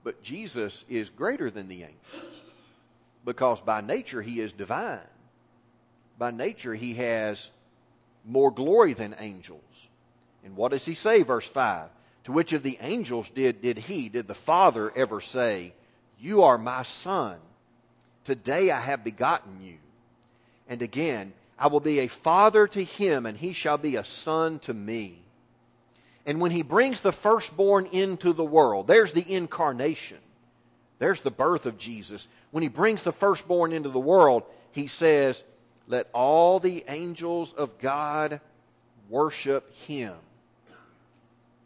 But 0.04 0.22
Jesus 0.22 0.84
is 0.90 1.08
greater 1.10 1.50
than 1.50 1.70
the 1.70 1.84
angels 1.84 2.42
because 3.24 3.62
by 3.62 3.80
nature 3.80 4.22
he 4.22 4.42
is 4.42 4.52
divine. 4.52 5.00
By 6.20 6.32
nature 6.32 6.75
he 6.75 6.96
has 6.96 7.50
more 8.25 8.52
glory 8.52 8.92
than 8.92 9.16
angels. 9.20 9.88
And 10.44 10.58
what 10.58 10.74
does 10.74 10.84
he 10.84 10.96
say, 10.96 11.22
verse 11.22 11.48
5? 11.48 11.88
To 12.25 12.32
which 12.32 12.53
of 12.53 12.63
the 12.63 12.77
angels 12.82 13.29
did, 13.29 13.62
did 13.62 13.77
he, 13.77 14.10
did 14.10 14.27
the 14.27 14.36
Father 14.36 14.91
ever 14.96 15.22
say, 15.22 15.74
You 16.20 16.44
are 16.44 16.58
my 16.58 16.84
son? 16.84 17.38
Today 18.24 18.72
I 18.72 18.82
have 18.82 19.03
begotten 19.03 19.62
you. 19.62 19.77
And 20.67 20.82
again, 20.82 21.34
I 21.58 21.67
will 21.67 21.79
be 21.79 22.00
a 22.00 22.08
father 22.08 22.67
to 22.67 22.84
him, 22.84 23.27
and 23.27 23.38
he 23.38 23.53
shall 23.53 23.77
be 23.77 23.96
a 23.96 24.03
son 24.03 24.58
to 24.60 24.74
me. 24.74 25.22
And 26.25 26.41
when 26.41 26.50
he 26.50 26.63
brings 26.63 27.01
the 27.01 27.12
firstborn 27.12 27.86
into 27.91 28.34
the 28.34 28.44
world, 28.44 28.88
there's 28.88 29.13
the 29.13 29.34
incarnation. 29.34 30.17
There's 30.98 31.22
the 31.22 31.29
birth 31.29 31.67
of 31.67 31.77
Jesus. 31.77 32.27
When 32.50 32.63
he 32.63 32.70
brings 32.70 33.03
the 33.03 33.12
firstborn 33.12 33.72
into 33.72 33.89
the 33.89 34.00
world, 34.00 34.44
he 34.72 34.88
says, 34.88 35.44
Let 35.88 36.10
all 36.12 36.60
the 36.60 36.84
angels 36.88 37.53
of 37.53 37.77
God 37.77 38.41
worship 39.10 39.72
him. 39.75 40.15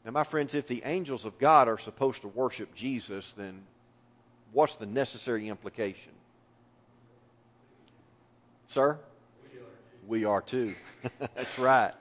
Now, 0.05 0.11
my 0.11 0.23
friends, 0.23 0.55
if 0.55 0.67
the 0.67 0.81
angels 0.85 1.25
of 1.25 1.37
God 1.39 1.67
are 1.67 1.77
supposed 1.77 2.21
to 2.21 2.27
worship 2.29 2.73
Jesus, 2.73 3.33
then 3.33 3.61
what's 4.53 4.75
the 4.75 4.85
necessary 4.85 5.49
implication? 5.49 6.13
Sir? 8.67 8.97
We 10.07 10.25
are 10.25 10.41
too. 10.41 10.75
We 11.03 11.05
are 11.05 11.11
too. 11.11 11.19
That's 11.35 11.59
right. 11.59 11.93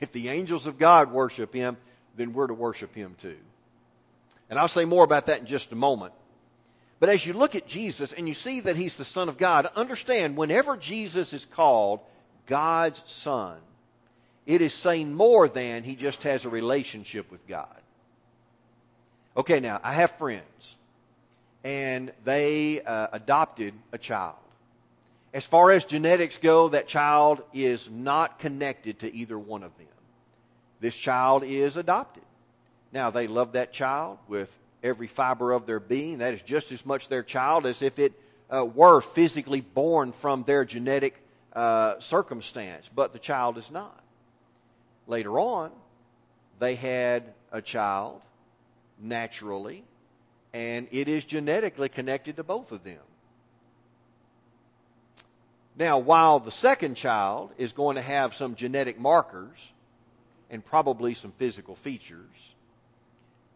If 0.00 0.12
the 0.12 0.28
angels 0.28 0.66
of 0.66 0.78
God 0.78 1.12
worship 1.12 1.54
him, 1.54 1.76
then 2.16 2.32
we're 2.32 2.46
to 2.46 2.54
worship 2.54 2.94
him 2.94 3.14
too. 3.18 3.36
And 4.50 4.58
I'll 4.58 4.68
say 4.68 4.84
more 4.84 5.04
about 5.04 5.26
that 5.26 5.40
in 5.40 5.46
just 5.46 5.72
a 5.72 5.76
moment. 5.76 6.14
But 7.00 7.08
as 7.10 7.24
you 7.24 7.32
look 7.32 7.54
at 7.54 7.66
Jesus 7.66 8.12
and 8.12 8.26
you 8.26 8.34
see 8.34 8.60
that 8.60 8.76
he's 8.76 8.96
the 8.96 9.04
Son 9.04 9.28
of 9.28 9.38
God, 9.38 9.66
understand 9.76 10.36
whenever 10.36 10.76
Jesus 10.76 11.32
is 11.32 11.44
called 11.44 12.00
God's 12.46 13.02
Son, 13.06 13.58
it 14.48 14.62
is 14.62 14.72
saying 14.72 15.12
more 15.12 15.46
than 15.46 15.84
he 15.84 15.94
just 15.94 16.22
has 16.22 16.46
a 16.46 16.48
relationship 16.48 17.30
with 17.30 17.46
God. 17.46 17.80
Okay, 19.36 19.60
now, 19.60 19.78
I 19.84 19.92
have 19.92 20.10
friends, 20.12 20.76
and 21.62 22.10
they 22.24 22.80
uh, 22.80 23.08
adopted 23.12 23.74
a 23.92 23.98
child. 23.98 24.36
As 25.34 25.46
far 25.46 25.70
as 25.70 25.84
genetics 25.84 26.38
go, 26.38 26.70
that 26.70 26.88
child 26.88 27.42
is 27.52 27.90
not 27.90 28.38
connected 28.38 29.00
to 29.00 29.14
either 29.14 29.38
one 29.38 29.62
of 29.62 29.76
them. 29.76 29.86
This 30.80 30.96
child 30.96 31.44
is 31.44 31.76
adopted. 31.76 32.22
Now, 32.90 33.10
they 33.10 33.26
love 33.26 33.52
that 33.52 33.70
child 33.70 34.18
with 34.28 34.50
every 34.82 35.08
fiber 35.08 35.52
of 35.52 35.66
their 35.66 35.78
being. 35.78 36.18
That 36.18 36.32
is 36.32 36.40
just 36.40 36.72
as 36.72 36.86
much 36.86 37.08
their 37.08 37.22
child 37.22 37.66
as 37.66 37.82
if 37.82 37.98
it 37.98 38.14
uh, 38.48 38.64
were 38.64 39.02
physically 39.02 39.60
born 39.60 40.10
from 40.10 40.44
their 40.44 40.64
genetic 40.64 41.22
uh, 41.52 41.98
circumstance, 41.98 42.88
but 42.88 43.12
the 43.12 43.18
child 43.18 43.58
is 43.58 43.70
not. 43.70 44.02
Later 45.08 45.40
on, 45.40 45.72
they 46.58 46.74
had 46.74 47.32
a 47.50 47.62
child 47.62 48.20
naturally, 49.00 49.82
and 50.52 50.86
it 50.90 51.08
is 51.08 51.24
genetically 51.24 51.88
connected 51.88 52.36
to 52.36 52.44
both 52.44 52.70
of 52.70 52.84
them. 52.84 53.00
Now, 55.76 55.98
while 55.98 56.40
the 56.40 56.50
second 56.50 56.96
child 56.96 57.52
is 57.56 57.72
going 57.72 57.96
to 57.96 58.02
have 58.02 58.34
some 58.34 58.54
genetic 58.54 59.00
markers 59.00 59.72
and 60.50 60.64
probably 60.64 61.14
some 61.14 61.32
physical 61.32 61.74
features 61.74 62.54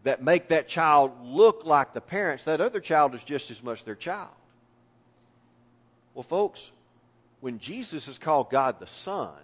that 0.05 0.23
make 0.23 0.49
that 0.49 0.69
child 0.69 1.13
look 1.23 1.67
like 1.67 1.93
the 1.93 2.01
parents, 2.01 2.45
that 2.45 2.61
other 2.61 2.81
child 2.81 3.15
is 3.15 3.25
just 3.25 3.51
as 3.51 3.63
much 3.63 3.85
their 3.85 3.95
child. 3.95 4.31
Well, 6.15 6.23
folks, 6.23 6.71
when 7.41 7.59
Jesus 7.59 8.09
is 8.09 8.19
called 8.19 8.51
God 8.51 8.79
the 8.79 8.87
Son, 8.87 9.35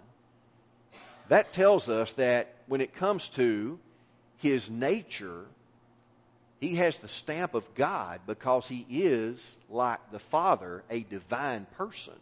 that 1.29 1.53
tells 1.53 1.89
us 1.89 2.13
that 2.13 2.53
when 2.67 2.81
it 2.81 2.93
comes 2.93 3.29
to 3.29 3.79
his 4.37 4.69
nature, 4.69 5.45
he 6.59 6.75
has 6.75 6.99
the 6.99 7.07
stamp 7.07 7.53
of 7.53 7.73
God 7.75 8.21
because 8.27 8.67
he 8.67 8.85
is, 8.89 9.55
like 9.69 9.99
the 10.11 10.19
Father, 10.19 10.83
a 10.89 11.03
divine 11.03 11.65
person. 11.77 12.13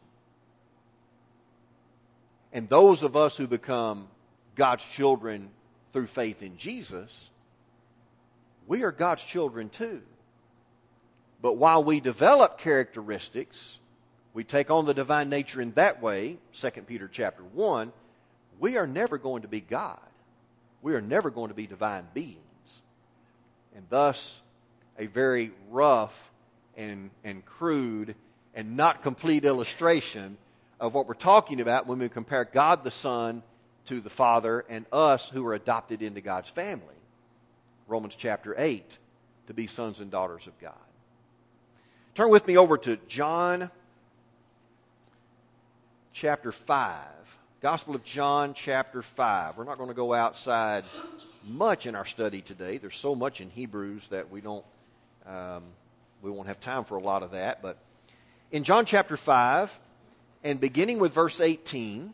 And 2.53 2.69
those 2.69 3.03
of 3.03 3.15
us 3.15 3.35
who 3.37 3.47
become 3.47 4.07
God's 4.55 4.85
children 4.85 5.49
through 5.93 6.07
faith 6.07 6.43
in 6.43 6.57
Jesus, 6.57 7.29
we 8.67 8.83
are 8.83 8.91
God's 8.91 9.23
children 9.23 9.69
too. 9.69 10.01
But 11.41 11.53
while 11.53 11.83
we 11.83 11.99
develop 11.99 12.57
characteristics, 12.57 13.79
we 14.33 14.43
take 14.43 14.69
on 14.69 14.85
the 14.85 14.93
divine 14.93 15.29
nature 15.29 15.61
in 15.61 15.71
that 15.73 16.01
way, 16.01 16.39
2 16.53 16.69
Peter 16.85 17.07
chapter 17.07 17.43
1, 17.43 17.91
we 18.59 18.77
are 18.77 18.87
never 18.87 19.17
going 19.17 19.43
to 19.43 19.47
be 19.47 19.61
God. 19.61 19.99
We 20.81 20.95
are 20.95 21.01
never 21.01 21.29
going 21.29 21.49
to 21.49 21.55
be 21.55 21.67
divine 21.67 22.07
beings. 22.13 22.81
And 23.75 23.85
thus, 23.89 24.41
a 24.97 25.07
very 25.07 25.51
rough 25.69 26.31
and, 26.75 27.09
and 27.23 27.45
crude 27.45 28.15
and 28.55 28.77
not 28.77 29.03
complete 29.03 29.45
illustration 29.45 30.37
of 30.79 30.93
what 30.93 31.07
we're 31.07 31.13
talking 31.13 31.61
about 31.61 31.87
when 31.87 31.99
we 31.99 32.09
compare 32.09 32.45
God 32.45 32.83
the 32.83 32.91
Son 32.91 33.43
to 33.85 34.01
the 34.01 34.09
Father 34.09 34.65
and 34.69 34.85
us 34.91 35.29
who 35.29 35.45
are 35.45 35.53
adopted 35.53 36.01
into 36.01 36.21
God's 36.21 36.49
family. 36.49 36.83
Romans 37.87 38.15
chapter 38.15 38.53
8, 38.57 38.97
to 39.47 39.53
be 39.53 39.67
sons 39.67 40.01
and 40.01 40.11
daughters 40.11 40.47
of 40.47 40.59
God. 40.59 40.73
Turn 42.15 42.29
with 42.29 42.47
me 42.47 42.57
over 42.57 42.77
to 42.79 42.97
John 43.07 43.71
chapter 46.11 46.51
5. 46.51 47.16
Gospel 47.67 47.95
of 47.95 48.03
John 48.05 48.53
chapter 48.53 49.01
5. 49.01 49.57
We're 49.57 49.65
not 49.65 49.77
going 49.77 49.89
to 49.89 49.93
go 49.93 50.13
outside 50.13 50.86
much 51.45 51.86
in 51.86 51.95
our 51.95 52.05
study 52.05 52.39
today. 52.39 52.77
There's 52.77 52.95
so 52.95 53.13
much 53.13 53.41
in 53.41 53.50
Hebrews 53.50 54.07
that 54.07 54.31
we 54.31 54.39
don't 54.39 54.63
um, 55.25 55.63
we 56.21 56.31
won't 56.31 56.47
have 56.47 56.62
time 56.62 56.86
for 56.86 56.95
a 56.95 57.01
lot 57.01 57.24
of 57.24 57.31
that, 57.31 57.62
but 57.62 57.77
in 58.53 58.63
John 58.63 58.86
chapter 58.86 59.17
5 59.17 59.77
and 60.45 60.62
beginning 60.62 61.00
with 61.00 61.13
verse 61.13 61.41
18, 61.41 62.13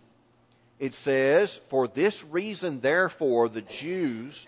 it 0.79 0.95
says, 0.95 1.62
For 1.69 1.88
this 1.88 2.24
reason, 2.24 2.79
therefore, 2.79 3.48
the 3.48 3.62
Jews 3.62 4.48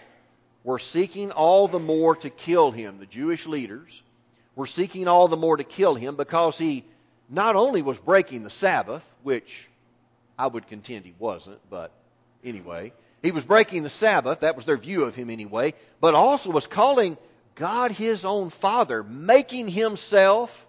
were 0.64 0.80
seeking 0.80 1.30
all 1.32 1.68
the 1.68 1.78
more 1.78 2.16
to 2.16 2.32
kill 2.32 2.72
him. 2.72 2.98
The 2.98 3.06
Jewish 3.06 3.46
leaders 3.46 4.02
were 4.56 4.66
seeking 4.66 5.08
all 5.08 5.28
the 5.28 5.38
more 5.38 5.58
to 5.58 5.64
kill 5.64 5.94
him 5.94 6.16
because 6.16 6.58
he 6.58 6.84
not 7.30 7.56
only 7.56 7.84
was 7.84 8.00
breaking 8.00 8.42
the 8.42 8.50
Sabbath, 8.50 9.08
which 9.22 9.70
I 10.38 10.48
would 10.48 10.68
contend 10.68 11.06
he 11.06 11.14
wasn't, 11.18 11.60
but 11.70 11.92
anyway, 12.44 12.94
he 13.22 13.32
was 13.32 13.44
breaking 13.44 13.84
the 13.84 13.90
Sabbath, 13.90 14.42
that 14.42 14.56
was 14.56 14.66
their 14.66 14.78
view 14.78 15.04
of 15.04 15.16
him 15.16 15.30
anyway, 15.30 15.74
but 16.00 16.14
also 16.14 16.52
was 16.52 16.68
calling 16.68 17.18
God 17.56 17.92
his 17.92 18.26
own 18.26 18.50
Father, 18.50 19.04
making 19.04 19.70
himself 19.70 20.68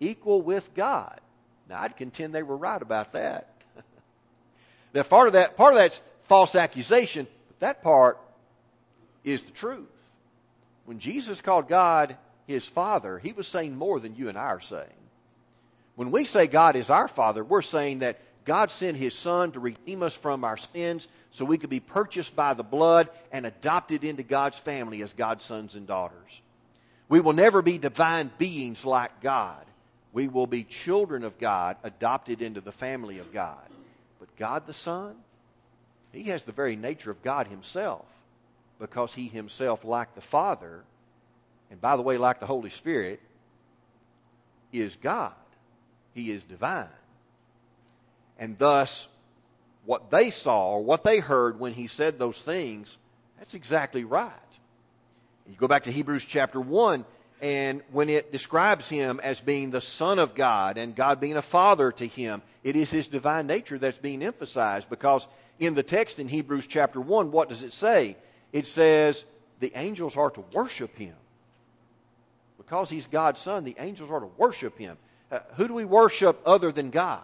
equal 0.00 0.42
with 0.42 0.74
God. 0.74 1.20
Now, 1.68 1.82
I'd 1.82 1.96
contend 1.96 2.34
they 2.34 2.42
were 2.42 2.56
right 2.56 2.80
about 2.80 3.12
that. 3.12 3.48
that 4.92 5.08
part 5.08 5.26
of 5.26 5.34
that 5.34 5.56
part 5.56 5.74
of 5.74 5.78
that's 5.78 6.00
false 6.22 6.54
accusation, 6.54 7.26
but 7.48 7.60
that 7.60 7.82
part 7.82 8.18
is 9.24 9.42
the 9.42 9.50
truth. 9.50 9.86
When 10.86 10.98
Jesus 10.98 11.42
called 11.42 11.68
God 11.68 12.16
his 12.46 12.66
Father, 12.66 13.18
he 13.18 13.32
was 13.32 13.46
saying 13.46 13.76
more 13.76 14.00
than 14.00 14.16
you 14.16 14.30
and 14.30 14.38
I 14.38 14.46
are 14.46 14.60
saying. 14.60 14.88
When 15.96 16.10
we 16.10 16.24
say 16.24 16.46
God 16.46 16.76
is 16.76 16.90
our 16.90 17.08
Father, 17.08 17.44
we're 17.44 17.60
saying 17.60 17.98
that 17.98 18.20
God 18.44 18.70
sent 18.70 18.96
his 18.96 19.14
Son 19.14 19.52
to 19.52 19.60
redeem 19.60 20.02
us 20.02 20.16
from 20.16 20.44
our 20.44 20.56
sins 20.56 21.08
so 21.30 21.44
we 21.44 21.58
could 21.58 21.70
be 21.70 21.80
purchased 21.80 22.34
by 22.34 22.54
the 22.54 22.62
blood 22.62 23.08
and 23.30 23.44
adopted 23.44 24.04
into 24.04 24.22
God's 24.22 24.58
family 24.58 25.02
as 25.02 25.12
God's 25.12 25.44
sons 25.44 25.74
and 25.74 25.86
daughters. 25.86 26.42
We 27.08 27.20
will 27.20 27.32
never 27.32 27.62
be 27.62 27.78
divine 27.78 28.30
beings 28.38 28.84
like 28.84 29.20
God. 29.20 29.64
We 30.12 30.28
will 30.28 30.46
be 30.46 30.64
children 30.64 31.24
of 31.24 31.38
God, 31.38 31.76
adopted 31.82 32.42
into 32.42 32.60
the 32.60 32.72
family 32.72 33.18
of 33.18 33.32
God. 33.32 33.68
But 34.18 34.34
God 34.36 34.66
the 34.66 34.74
Son, 34.74 35.14
He 36.12 36.24
has 36.24 36.44
the 36.44 36.52
very 36.52 36.76
nature 36.76 37.10
of 37.10 37.22
God 37.22 37.46
Himself 37.46 38.06
because 38.78 39.14
He 39.14 39.28
Himself, 39.28 39.84
like 39.84 40.14
the 40.14 40.20
Father, 40.20 40.82
and 41.70 41.80
by 41.80 41.96
the 41.96 42.02
way, 42.02 42.16
like 42.16 42.40
the 42.40 42.46
Holy 42.46 42.70
Spirit, 42.70 43.20
is 44.72 44.96
God. 44.96 45.34
He 46.14 46.30
is 46.30 46.44
divine. 46.44 46.88
And 48.38 48.56
thus, 48.58 49.08
what 49.84 50.10
they 50.10 50.30
saw 50.30 50.72
or 50.72 50.84
what 50.84 51.04
they 51.04 51.18
heard 51.18 51.58
when 51.58 51.72
he 51.72 51.86
said 51.86 52.18
those 52.18 52.40
things, 52.42 52.98
that's 53.38 53.54
exactly 53.54 54.04
right. 54.04 54.32
You 55.48 55.56
go 55.56 55.68
back 55.68 55.84
to 55.84 55.92
Hebrews 55.92 56.24
chapter 56.24 56.60
1, 56.60 57.04
and 57.40 57.82
when 57.92 58.10
it 58.10 58.32
describes 58.32 58.88
him 58.88 59.20
as 59.22 59.40
being 59.40 59.70
the 59.70 59.80
Son 59.80 60.18
of 60.18 60.34
God 60.34 60.76
and 60.76 60.94
God 60.94 61.20
being 61.20 61.36
a 61.36 61.42
father 61.42 61.90
to 61.92 62.06
him, 62.06 62.42
it 62.64 62.76
is 62.76 62.90
his 62.90 63.08
divine 63.08 63.46
nature 63.46 63.78
that's 63.78 63.98
being 63.98 64.22
emphasized 64.22 64.90
because 64.90 65.26
in 65.58 65.74
the 65.74 65.82
text 65.82 66.18
in 66.18 66.28
Hebrews 66.28 66.66
chapter 66.66 67.00
1, 67.00 67.30
what 67.30 67.48
does 67.48 67.62
it 67.62 67.72
say? 67.72 68.16
It 68.52 68.66
says 68.66 69.24
the 69.60 69.72
angels 69.74 70.16
are 70.16 70.30
to 70.30 70.44
worship 70.52 70.96
him. 70.96 71.14
Because 72.58 72.90
he's 72.90 73.06
God's 73.06 73.40
son, 73.40 73.64
the 73.64 73.76
angels 73.78 74.10
are 74.10 74.20
to 74.20 74.30
worship 74.36 74.76
him. 74.78 74.98
Uh, 75.30 75.40
who 75.56 75.68
do 75.68 75.74
we 75.74 75.84
worship 75.84 76.40
other 76.44 76.72
than 76.72 76.90
God? 76.90 77.22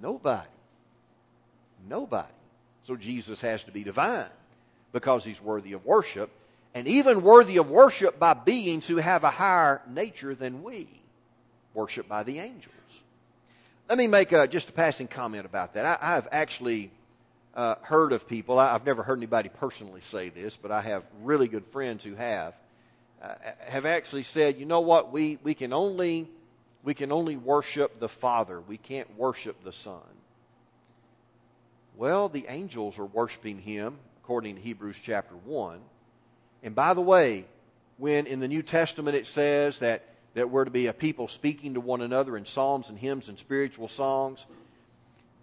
Nobody. 0.00 0.48
Nobody. 1.88 2.28
So 2.84 2.96
Jesus 2.96 3.40
has 3.40 3.64
to 3.64 3.72
be 3.72 3.84
divine 3.84 4.30
because 4.92 5.24
he's 5.24 5.40
worthy 5.40 5.72
of 5.72 5.84
worship 5.84 6.30
and 6.74 6.86
even 6.86 7.22
worthy 7.22 7.56
of 7.56 7.70
worship 7.70 8.18
by 8.18 8.34
beings 8.34 8.86
who 8.86 8.96
have 8.96 9.24
a 9.24 9.30
higher 9.30 9.82
nature 9.88 10.34
than 10.34 10.62
we, 10.62 10.86
worship 11.74 12.08
by 12.08 12.22
the 12.22 12.38
angels. 12.38 12.74
Let 13.88 13.98
me 13.98 14.06
make 14.06 14.32
a, 14.32 14.46
just 14.46 14.68
a 14.68 14.72
passing 14.72 15.08
comment 15.08 15.46
about 15.46 15.74
that. 15.74 16.00
I, 16.02 16.14
have 16.14 16.28
actually 16.30 16.90
uh, 17.54 17.76
heard 17.82 18.12
of 18.12 18.28
people, 18.28 18.58
I, 18.58 18.72
have 18.72 18.84
never 18.84 19.02
heard 19.02 19.18
anybody 19.18 19.48
personally 19.48 20.02
say 20.02 20.28
this, 20.28 20.56
but 20.56 20.70
I 20.70 20.82
have 20.82 21.04
really 21.22 21.48
good 21.48 21.66
friends 21.66 22.04
who 22.04 22.14
have, 22.14 22.54
uh, 23.22 23.34
have 23.60 23.86
actually 23.86 24.24
said, 24.24 24.58
you 24.58 24.66
know 24.66 24.80
what, 24.80 25.10
we, 25.10 25.38
we 25.42 25.54
can 25.54 25.72
only 25.72 26.28
we 26.88 26.94
can 26.94 27.12
only 27.12 27.36
worship 27.36 28.00
the 28.00 28.08
Father. 28.08 28.62
We 28.62 28.78
can't 28.78 29.14
worship 29.18 29.62
the 29.62 29.74
Son. 29.74 30.00
Well, 31.98 32.30
the 32.30 32.46
angels 32.48 32.98
are 32.98 33.04
worshiping 33.04 33.58
him, 33.58 33.98
according 34.22 34.54
to 34.54 34.62
Hebrews 34.62 34.98
chapter 34.98 35.34
1. 35.34 35.80
And 36.62 36.74
by 36.74 36.94
the 36.94 37.02
way, 37.02 37.44
when 37.98 38.26
in 38.26 38.40
the 38.40 38.48
New 38.48 38.62
Testament 38.62 39.18
it 39.18 39.26
says 39.26 39.80
that, 39.80 40.02
that 40.32 40.48
we're 40.48 40.64
to 40.64 40.70
be 40.70 40.86
a 40.86 40.94
people 40.94 41.28
speaking 41.28 41.74
to 41.74 41.80
one 41.80 42.00
another 42.00 42.38
in 42.38 42.46
psalms 42.46 42.88
and 42.88 42.98
hymns 42.98 43.28
and 43.28 43.38
spiritual 43.38 43.88
songs, 43.88 44.46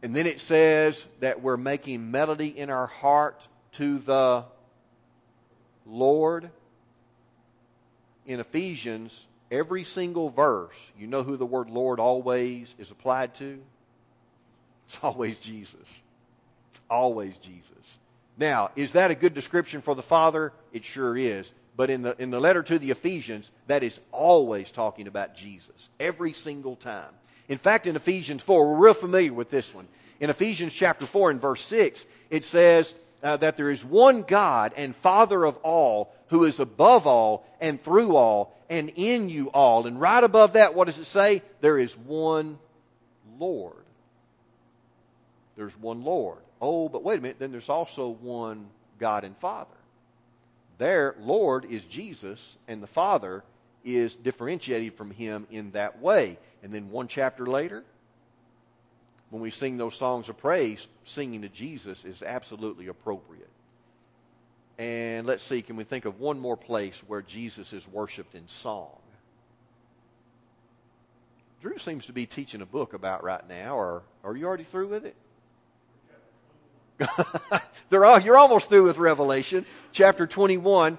and 0.02 0.16
then 0.16 0.26
it 0.26 0.42
says 0.42 1.06
that 1.20 1.44
we're 1.44 1.58
making 1.58 2.10
melody 2.10 2.58
in 2.58 2.72
our 2.72 2.88
heart 2.88 3.40
to 3.74 4.00
the 4.00 4.46
Lord. 5.86 6.50
In 8.26 8.40
Ephesians, 8.40 9.28
every 9.56 9.84
single 9.84 10.30
verse, 10.30 10.92
you 10.98 11.08
know 11.08 11.24
who 11.24 11.38
the 11.38 11.46
word 11.46 11.70
Lord 11.70 12.00
always 12.00 12.76
is 12.78 12.92
applied 12.92 13.34
to? 13.36 13.60
It's 14.88 15.00
always 15.02 15.40
Jesus. 15.40 16.02
It's 16.72 16.82
always 16.90 17.38
Jesus. 17.38 17.98
Now, 18.38 18.72
is 18.76 18.94
that 18.94 19.12
a 19.12 19.16
good 19.16 19.34
description 19.34 19.82
for 19.82 19.96
the 19.96 20.04
Father? 20.04 20.52
It 20.74 20.84
sure 20.84 21.18
is. 21.18 21.52
But 21.78 21.90
in 21.90 22.02
the, 22.02 22.16
in 22.22 22.32
the 22.32 22.40
letter 22.40 22.64
to 22.64 22.80
the 22.80 22.92
Ephesians, 22.92 23.52
that 23.68 23.84
is 23.84 24.00
always 24.12 24.72
talking 24.72 25.08
about 25.08 25.36
Jesus. 25.36 25.90
Every 26.00 26.34
single 26.34 26.76
time. 26.76 27.12
In 27.48 27.58
fact, 27.58 27.88
in 27.88 27.96
Ephesians 27.96 28.44
4, 28.44 28.68
we're 28.68 28.86
real 28.86 28.94
familiar 28.94 29.34
with 29.34 29.50
this 29.50 29.74
one. 29.74 29.88
In 30.20 30.30
Ephesians 30.30 30.74
chapter 30.74 31.06
4 31.06 31.32
and 31.32 31.42
verse 31.42 31.62
6, 31.62 32.06
it 32.30 32.44
says 32.44 32.96
uh, 33.22 33.38
that 33.38 33.58
there 33.58 33.70
is 33.70 33.84
one 33.84 34.22
God 34.22 34.74
and 34.78 34.96
Father 34.96 35.44
of 35.44 35.58
all 35.58 36.14
who 36.28 36.46
is 36.46 36.60
above 36.60 37.06
all 37.06 37.46
and 37.60 37.82
through 37.82 38.16
all 38.16 38.55
and 38.70 38.92
in 38.96 39.30
you 39.30 39.50
all. 39.50 39.88
And 39.88 40.00
right 40.00 40.24
above 40.24 40.54
that, 40.54 40.76
what 40.76 40.86
does 40.86 41.00
it 41.00 41.06
say? 41.06 41.42
There 41.62 41.78
is 41.78 41.96
one 41.98 42.58
Lord. 43.40 43.84
There's 45.56 45.78
one 45.78 46.04
Lord. 46.04 46.40
Oh, 46.62 46.90
but 46.90 47.04
wait 47.04 47.20
a 47.20 47.22
minute, 47.22 47.40
then 47.40 47.52
there's 47.52 47.70
also 47.70 48.10
one 48.10 48.68
God 49.00 49.24
and 49.24 49.38
Father. 49.38 49.70
There, 50.78 51.16
Lord 51.20 51.66
is 51.66 51.86
Jesus, 51.86 52.58
and 52.68 52.84
the 52.84 52.88
Father 52.88 53.44
is 53.84 54.16
differentiated 54.16 54.96
from 54.96 55.12
him 55.12 55.48
in 55.52 55.72
that 55.72 56.02
way. 56.02 56.38
And 56.64 56.74
then 56.74 56.90
one 56.90 57.08
chapter 57.08 57.46
later, 57.46 57.84
when 59.30 59.42
we 59.42 59.52
sing 59.52 59.78
those 59.78 59.96
songs 59.96 60.28
of 60.28 60.38
praise, 60.38 60.88
singing 61.04 61.44
to 61.44 61.50
Jesus 61.50 62.04
is 62.04 62.24
absolutely 62.24 62.88
appropriate. 62.88 63.50
And 64.78 65.26
let's 65.26 65.44
see, 65.44 65.62
can 65.62 65.78
we 65.78 65.86
think 65.86 66.06
of 66.06 66.20
one 66.20 66.40
more 66.40 66.58
place 66.58 67.02
where 67.08 67.22
Jesus 67.22 67.72
is 67.72 67.88
worshiped 67.88 68.36
in 68.36 68.48
song? 68.48 68.98
Drew 71.62 71.78
seems 71.78 72.06
to 72.08 72.14
be 72.14 72.26
teaching 72.26 72.62
a 72.62 72.66
book 72.66 72.94
about 72.94 73.24
right 73.24 73.48
now, 73.48 73.78
or 73.78 74.04
are 74.24 74.36
you 74.36 74.46
already 74.46 74.66
through 74.66 74.88
with 74.88 75.06
it? 75.06 75.16
All, 77.92 78.20
you're 78.20 78.38
almost 78.38 78.70
through 78.70 78.84
with 78.84 78.98
Revelation, 78.98 79.66
chapter 79.92 80.28
21. 80.28 80.98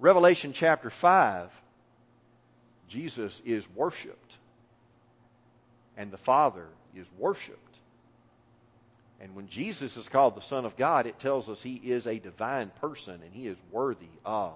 Revelation 0.00 0.52
chapter 0.52 0.90
5, 0.90 1.50
Jesus 2.86 3.42
is 3.44 3.68
worshiped, 3.74 4.36
and 5.96 6.12
the 6.12 6.18
Father 6.18 6.66
is 6.94 7.06
worshiped. 7.18 7.67
And 9.20 9.34
when 9.34 9.48
Jesus 9.48 9.96
is 9.96 10.08
called 10.08 10.36
the 10.36 10.42
Son 10.42 10.64
of 10.64 10.76
God, 10.76 11.06
it 11.06 11.18
tells 11.18 11.48
us 11.48 11.62
he 11.62 11.74
is 11.74 12.06
a 12.06 12.18
divine 12.18 12.70
person 12.80 13.20
and 13.24 13.32
he 13.32 13.46
is 13.46 13.58
worthy 13.72 14.06
of 14.24 14.54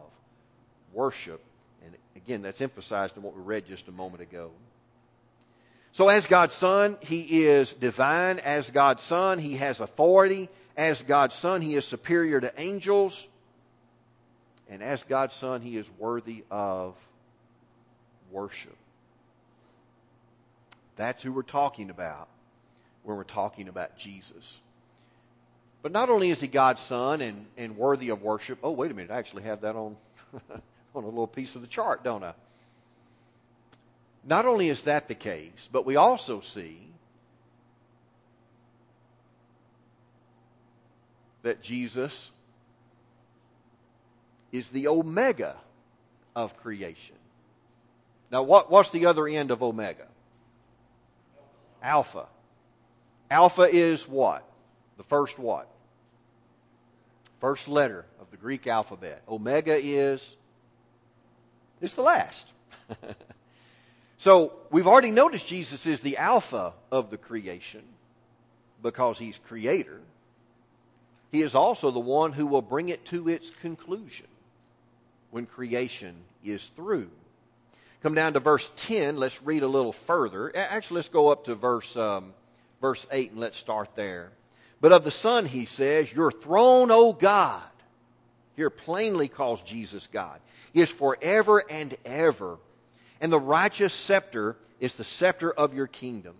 worship. 0.92 1.42
And 1.84 1.94
again, 2.14 2.42
that's 2.42 2.60
emphasized 2.60 3.16
in 3.16 3.22
what 3.22 3.36
we 3.36 3.42
read 3.42 3.66
just 3.66 3.88
a 3.88 3.92
moment 3.92 4.22
ago. 4.22 4.50
So, 5.90 6.08
as 6.08 6.26
God's 6.26 6.54
Son, 6.54 6.96
he 7.00 7.44
is 7.44 7.74
divine. 7.74 8.38
As 8.38 8.70
God's 8.70 9.02
Son, 9.02 9.38
he 9.38 9.56
has 9.56 9.80
authority. 9.80 10.48
As 10.76 11.02
God's 11.02 11.34
Son, 11.34 11.60
he 11.60 11.74
is 11.74 11.84
superior 11.84 12.40
to 12.40 12.52
angels. 12.58 13.28
And 14.70 14.82
as 14.82 15.02
God's 15.02 15.34
Son, 15.34 15.60
he 15.60 15.76
is 15.76 15.90
worthy 15.98 16.44
of 16.50 16.96
worship. 18.30 18.76
That's 20.96 21.22
who 21.22 21.32
we're 21.32 21.42
talking 21.42 21.90
about 21.90 22.28
when 23.02 23.16
we're 23.16 23.24
talking 23.24 23.68
about 23.68 23.96
Jesus. 23.96 24.60
But 25.82 25.92
not 25.92 26.10
only 26.10 26.30
is 26.30 26.40
he 26.40 26.48
God's 26.48 26.80
Son 26.80 27.20
and, 27.20 27.46
and 27.56 27.76
worthy 27.76 28.10
of 28.10 28.22
worship, 28.22 28.58
oh, 28.62 28.70
wait 28.70 28.90
a 28.90 28.94
minute, 28.94 29.10
I 29.10 29.18
actually 29.18 29.42
have 29.42 29.62
that 29.62 29.74
on, 29.74 29.96
on 30.94 31.04
a 31.04 31.06
little 31.06 31.26
piece 31.26 31.56
of 31.56 31.62
the 31.62 31.68
chart, 31.68 32.04
don't 32.04 32.22
I? 32.22 32.34
Not 34.24 34.46
only 34.46 34.68
is 34.68 34.84
that 34.84 35.08
the 35.08 35.16
case, 35.16 35.68
but 35.72 35.84
we 35.84 35.96
also 35.96 36.40
see 36.40 36.92
that 41.42 41.60
Jesus 41.60 42.30
is 44.52 44.70
the 44.70 44.86
omega 44.86 45.56
of 46.36 46.56
creation. 46.56 47.16
Now, 48.30 48.44
what, 48.44 48.70
what's 48.70 48.90
the 48.90 49.06
other 49.06 49.26
end 49.26 49.50
of 49.50 49.62
omega? 49.62 50.06
Alpha. 51.82 52.26
Alpha 53.32 53.62
is 53.62 54.06
what? 54.06 54.46
The 54.98 55.04
first 55.04 55.38
what? 55.38 55.66
First 57.40 57.66
letter 57.66 58.04
of 58.20 58.30
the 58.30 58.36
Greek 58.36 58.66
alphabet. 58.66 59.22
Omega 59.28 59.74
is 59.82 60.36
it's 61.80 61.94
the 61.94 62.02
last. 62.02 62.46
so 64.18 64.52
we've 64.70 64.86
already 64.86 65.10
noticed 65.10 65.46
Jesus 65.46 65.86
is 65.86 66.02
the 66.02 66.18
alpha 66.18 66.74
of 66.92 67.10
the 67.10 67.16
creation 67.16 67.82
because 68.82 69.18
he's 69.18 69.38
creator. 69.38 70.00
He 71.32 71.42
is 71.42 71.54
also 71.54 71.90
the 71.90 72.00
one 72.00 72.32
who 72.32 72.46
will 72.46 72.62
bring 72.62 72.90
it 72.90 73.04
to 73.06 73.28
its 73.28 73.50
conclusion 73.50 74.26
when 75.30 75.46
creation 75.46 76.14
is 76.44 76.66
through. 76.66 77.08
Come 78.02 78.14
down 78.14 78.34
to 78.34 78.40
verse 78.40 78.70
10. 78.76 79.16
Let's 79.16 79.42
read 79.42 79.62
a 79.62 79.68
little 79.68 79.92
further. 79.92 80.54
Actually, 80.54 80.96
let's 80.96 81.08
go 81.08 81.28
up 81.28 81.44
to 81.44 81.54
verse, 81.54 81.96
um, 81.96 82.34
verse 82.82 83.06
8 83.10 83.30
and 83.30 83.40
let's 83.40 83.56
start 83.56 83.88
there. 83.94 84.32
But 84.82 84.92
of 84.92 85.04
the 85.04 85.10
Son, 85.10 85.46
he 85.46 85.64
says, 85.64 86.12
Your 86.12 86.30
throne, 86.30 86.90
O 86.90 87.14
God, 87.14 87.62
here 88.56 88.68
plainly 88.68 89.28
calls 89.28 89.62
Jesus 89.62 90.08
God, 90.08 90.40
is 90.74 90.90
forever 90.90 91.64
and 91.70 91.96
ever. 92.04 92.58
And 93.20 93.32
the 93.32 93.40
righteous 93.40 93.94
scepter 93.94 94.56
is 94.80 94.96
the 94.96 95.04
scepter 95.04 95.50
of 95.50 95.72
your 95.72 95.86
kingdom. 95.86 96.34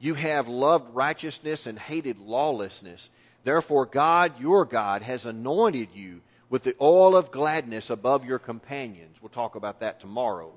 You 0.00 0.14
have 0.14 0.48
loved 0.48 0.94
righteousness 0.94 1.66
and 1.68 1.78
hated 1.78 2.18
lawlessness. 2.18 3.08
Therefore, 3.44 3.86
God, 3.86 4.40
your 4.40 4.64
God, 4.64 5.02
has 5.02 5.24
anointed 5.24 5.88
you 5.94 6.20
with 6.50 6.64
the 6.64 6.74
oil 6.80 7.16
of 7.16 7.30
gladness 7.30 7.90
above 7.90 8.26
your 8.26 8.40
companions. 8.40 9.22
We'll 9.22 9.28
talk 9.28 9.54
about 9.54 9.80
that 9.80 10.00
tomorrow. 10.00 10.52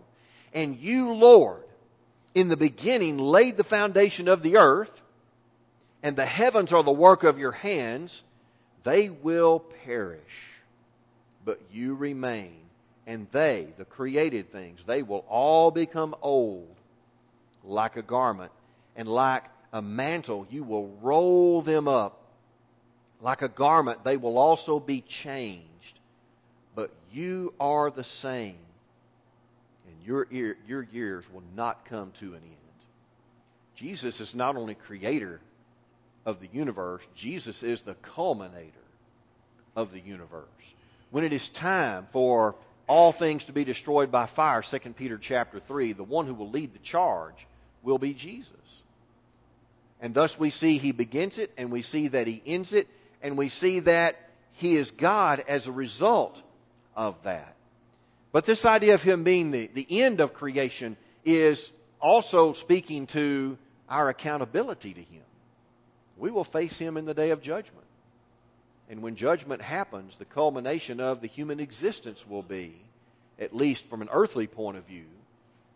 And 0.53 0.75
you, 0.75 1.13
Lord, 1.13 1.66
in 2.33 2.49
the 2.49 2.57
beginning 2.57 3.17
laid 3.17 3.57
the 3.57 3.63
foundation 3.63 4.27
of 4.27 4.41
the 4.41 4.57
earth, 4.57 5.01
and 6.03 6.15
the 6.15 6.25
heavens 6.25 6.71
are 6.73 6.83
the 6.83 6.91
work 6.91 7.23
of 7.23 7.39
your 7.39 7.51
hands. 7.51 8.23
They 8.83 9.09
will 9.09 9.59
perish, 9.85 10.61
but 11.43 11.59
you 11.71 11.95
remain. 11.95 12.53
And 13.05 13.27
they, 13.31 13.73
the 13.77 13.85
created 13.85 14.51
things, 14.51 14.83
they 14.85 15.01
will 15.01 15.25
all 15.29 15.71
become 15.71 16.13
old 16.21 16.75
like 17.63 17.95
a 17.95 18.01
garment, 18.01 18.51
and 18.95 19.07
like 19.07 19.43
a 19.73 19.81
mantle, 19.81 20.47
you 20.49 20.63
will 20.63 20.87
roll 21.01 21.61
them 21.61 21.87
up. 21.87 22.21
Like 23.21 23.41
a 23.41 23.49
garment, 23.49 24.03
they 24.03 24.15
will 24.15 24.37
also 24.37 24.79
be 24.79 25.01
changed 25.01 25.67
but 26.77 26.91
you 27.11 27.55
are 27.59 27.89
the 27.89 28.03
same, 28.03 28.59
your, 30.07 30.25
ear, 30.31 30.57
your 30.65 30.83
years 30.83 31.29
will 31.31 31.43
not 31.53 31.83
come 31.83 32.11
to 32.11 32.27
an 32.27 32.41
end. 32.41 32.55
Jesus 33.75 34.21
is 34.21 34.33
not 34.33 34.55
only 34.55 34.73
creator 34.73 35.41
of 36.25 36.39
the 36.39 36.47
universe, 36.53 37.05
Jesus 37.13 37.61
is 37.61 37.81
the 37.81 37.95
culminator 37.95 38.71
of 39.75 39.91
the 39.91 39.99
universe. 39.99 40.45
When 41.11 41.25
it 41.25 41.33
is 41.33 41.49
time 41.49 42.07
for 42.11 42.55
all 42.87 43.11
things 43.11 43.45
to 43.45 43.51
be 43.51 43.65
destroyed 43.65 44.09
by 44.09 44.27
fire, 44.27 44.61
2 44.61 44.79
Peter 44.95 45.17
chapter 45.17 45.59
3, 45.59 45.91
the 45.91 46.05
one 46.05 46.25
who 46.25 46.33
will 46.33 46.49
lead 46.49 46.73
the 46.73 46.79
charge 46.79 47.45
will 47.83 47.97
be 47.97 48.13
Jesus. 48.13 48.53
And 49.99 50.13
thus 50.13 50.39
we 50.39 50.51
see 50.51 50.77
he 50.77 50.93
begins 50.93 51.37
it, 51.37 51.51
and 51.57 51.69
we 51.69 51.81
see 51.81 52.07
that 52.07 52.27
he 52.27 52.41
ends 52.45 52.71
it, 52.71 52.87
and 53.21 53.37
we 53.37 53.49
see 53.49 53.81
that 53.81 54.29
he 54.53 54.77
is 54.77 54.91
God 54.91 55.43
as 55.49 55.67
a 55.67 55.71
result 55.73 56.41
of 56.95 57.21
that. 57.23 57.56
But 58.31 58.45
this 58.45 58.65
idea 58.65 58.93
of 58.93 59.03
him 59.03 59.23
being 59.23 59.51
the, 59.51 59.67
the 59.67 60.01
end 60.01 60.19
of 60.19 60.33
creation 60.33 60.97
is 61.25 61.71
also 61.99 62.53
speaking 62.53 63.07
to 63.07 63.57
our 63.89 64.09
accountability 64.09 64.93
to 64.93 65.01
him. 65.01 65.23
We 66.17 66.31
will 66.31 66.43
face 66.43 66.77
him 66.77 66.97
in 66.97 67.05
the 67.05 67.13
day 67.13 67.31
of 67.31 67.41
judgment. 67.41 67.85
And 68.89 69.01
when 69.01 69.15
judgment 69.15 69.61
happens, 69.61 70.17
the 70.17 70.25
culmination 70.25 70.99
of 70.99 71.21
the 71.21 71.27
human 71.27 71.59
existence 71.59 72.27
will 72.27 72.43
be, 72.43 72.75
at 73.39 73.55
least 73.55 73.85
from 73.85 74.01
an 74.01 74.09
earthly 74.11 74.47
point 74.47 74.77
of 74.77 74.85
view, 74.85 75.05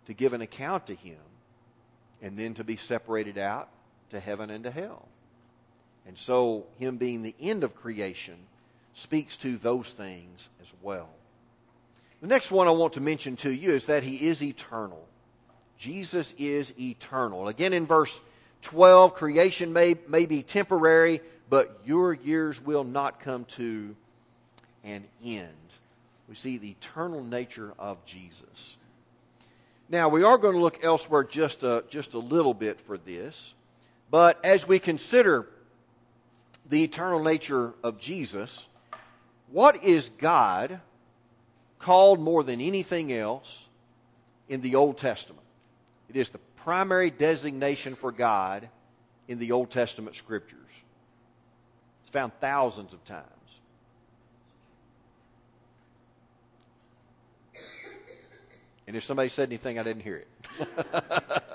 to 0.05 0.13
give 0.13 0.33
an 0.33 0.41
account 0.41 0.87
to 0.87 0.95
him 0.95 1.19
and 2.21 2.37
then 2.37 2.53
to 2.55 2.63
be 2.63 2.75
separated 2.75 3.37
out 3.37 3.69
to 4.11 4.19
heaven 4.19 4.49
and 4.49 4.63
to 4.63 4.71
hell. 4.71 5.07
And 6.07 6.17
so, 6.17 6.65
him 6.79 6.97
being 6.97 7.21
the 7.21 7.35
end 7.39 7.63
of 7.63 7.75
creation 7.75 8.35
speaks 8.93 9.37
to 9.37 9.57
those 9.57 9.91
things 9.91 10.49
as 10.61 10.73
well. 10.81 11.09
The 12.21 12.27
next 12.27 12.51
one 12.51 12.67
I 12.67 12.71
want 12.71 12.93
to 12.93 13.01
mention 13.01 13.35
to 13.37 13.51
you 13.51 13.71
is 13.71 13.87
that 13.87 14.03
he 14.03 14.27
is 14.27 14.43
eternal. 14.43 15.07
Jesus 15.77 16.35
is 16.37 16.71
eternal. 16.79 17.47
Again, 17.47 17.73
in 17.73 17.87
verse 17.87 18.21
12, 18.61 19.15
creation 19.15 19.73
may, 19.73 19.95
may 20.07 20.27
be 20.27 20.43
temporary, 20.43 21.21
but 21.49 21.81
your 21.83 22.13
years 22.13 22.63
will 22.63 22.83
not 22.83 23.19
come 23.19 23.45
to 23.45 23.95
an 24.83 25.03
end. 25.25 25.49
We 26.29 26.35
see 26.35 26.59
the 26.59 26.69
eternal 26.69 27.23
nature 27.23 27.73
of 27.79 28.05
Jesus. 28.05 28.77
Now, 29.89 30.07
we 30.07 30.21
are 30.21 30.37
going 30.37 30.53
to 30.53 30.61
look 30.61 30.83
elsewhere 30.83 31.23
just 31.23 31.63
a, 31.63 31.83
just 31.89 32.13
a 32.13 32.19
little 32.19 32.53
bit 32.53 32.79
for 32.79 32.99
this, 32.99 33.55
but 34.11 34.39
as 34.45 34.67
we 34.67 34.77
consider 34.77 35.47
the 36.69 36.83
eternal 36.83 37.23
nature 37.23 37.73
of 37.83 37.97
Jesus, 37.97 38.67
what 39.51 39.83
is 39.83 40.09
God 40.19 40.79
called 41.81 42.19
more 42.19 42.43
than 42.43 42.61
anything 42.61 43.11
else 43.11 43.67
in 44.47 44.61
the 44.61 44.75
Old 44.75 44.97
Testament? 44.97 45.45
It 46.09 46.15
is 46.15 46.29
the 46.29 46.39
primary 46.63 47.09
designation 47.09 47.95
for 47.95 48.11
God 48.11 48.69
in 49.27 49.39
the 49.39 49.51
Old 49.51 49.71
Testament 49.71 50.15
scriptures. 50.15 50.83
It's 52.01 52.09
found 52.09 52.33
thousands 52.39 52.93
of 52.93 53.03
times. 53.05 53.25
And 58.87 58.97
if 58.97 59.03
somebody 59.03 59.29
said 59.29 59.47
anything, 59.47 59.79
I 59.79 59.83
didn't 59.83 60.03
hear 60.03 60.17
it. 60.17 60.27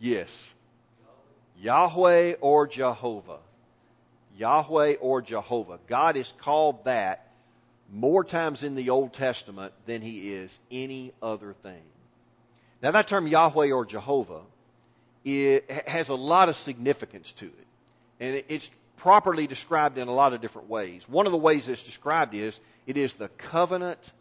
yes. 0.00 0.54
Yahweh 1.60 2.34
or 2.40 2.66
Jehovah. 2.66 3.40
Yahweh 4.38 4.94
or 4.94 5.20
Jehovah. 5.20 5.78
God 5.86 6.16
is 6.16 6.32
called 6.38 6.84
that 6.86 7.25
more 7.92 8.24
times 8.24 8.62
in 8.62 8.74
the 8.74 8.90
Old 8.90 9.12
Testament 9.12 9.72
than 9.86 10.02
he 10.02 10.32
is 10.32 10.58
any 10.70 11.12
other 11.22 11.52
thing. 11.52 11.82
Now, 12.82 12.90
that 12.90 13.08
term 13.08 13.26
Yahweh 13.26 13.70
or 13.72 13.84
Jehovah 13.84 14.42
it 15.26 15.68
has 15.88 16.08
a 16.08 16.14
lot 16.14 16.48
of 16.48 16.54
significance 16.54 17.32
to 17.32 17.46
it. 17.46 17.66
And 18.20 18.44
it's 18.48 18.70
properly 18.96 19.48
described 19.48 19.98
in 19.98 20.06
a 20.06 20.12
lot 20.12 20.32
of 20.32 20.40
different 20.40 20.68
ways. 20.68 21.08
One 21.08 21.26
of 21.26 21.32
the 21.32 21.38
ways 21.38 21.68
it's 21.68 21.82
described 21.82 22.32
is 22.32 22.60
it 22.86 22.96
is 22.96 23.14
the 23.14 23.28
covenant 23.30 24.12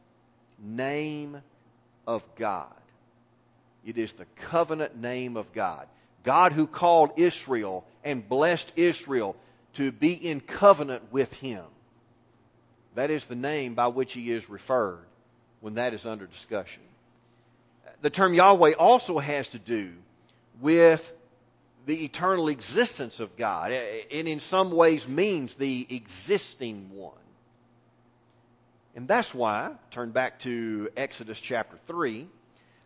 name 0.59 1.41
of 2.07 2.23
God. 2.35 2.73
It 3.85 3.99
is 3.99 4.13
the 4.13 4.25
covenant 4.35 4.97
name 4.97 5.37
of 5.37 5.53
God. 5.53 5.87
God 6.23 6.53
who 6.53 6.65
called 6.65 7.11
Israel 7.17 7.85
and 8.03 8.27
blessed 8.27 8.73
Israel 8.75 9.35
to 9.73 9.91
be 9.91 10.13
in 10.13 10.39
covenant 10.41 11.11
with 11.11 11.33
him. 11.35 11.65
That 12.95 13.11
is 13.11 13.25
the 13.25 13.35
name 13.35 13.75
by 13.75 13.87
which 13.87 14.13
he 14.13 14.31
is 14.31 14.49
referred 14.49 15.05
when 15.59 15.75
that 15.75 15.93
is 15.93 16.05
under 16.05 16.25
discussion. 16.25 16.83
The 18.01 18.09
term 18.09 18.33
Yahweh 18.33 18.73
also 18.73 19.19
has 19.19 19.49
to 19.49 19.59
do 19.59 19.91
with 20.61 21.13
the 21.85 22.03
eternal 22.03 22.47
existence 22.47 23.19
of 23.19 23.35
God, 23.37 23.71
and 23.71 24.27
in 24.27 24.39
some 24.39 24.71
ways 24.71 25.07
means 25.07 25.55
the 25.55 25.85
existing 25.89 26.89
one. 26.93 27.13
And 28.95 29.07
that's 29.07 29.35
why, 29.35 29.75
turn 29.91 30.11
back 30.11 30.39
to 30.39 30.89
Exodus 30.95 31.39
chapter 31.39 31.77
3. 31.85 32.27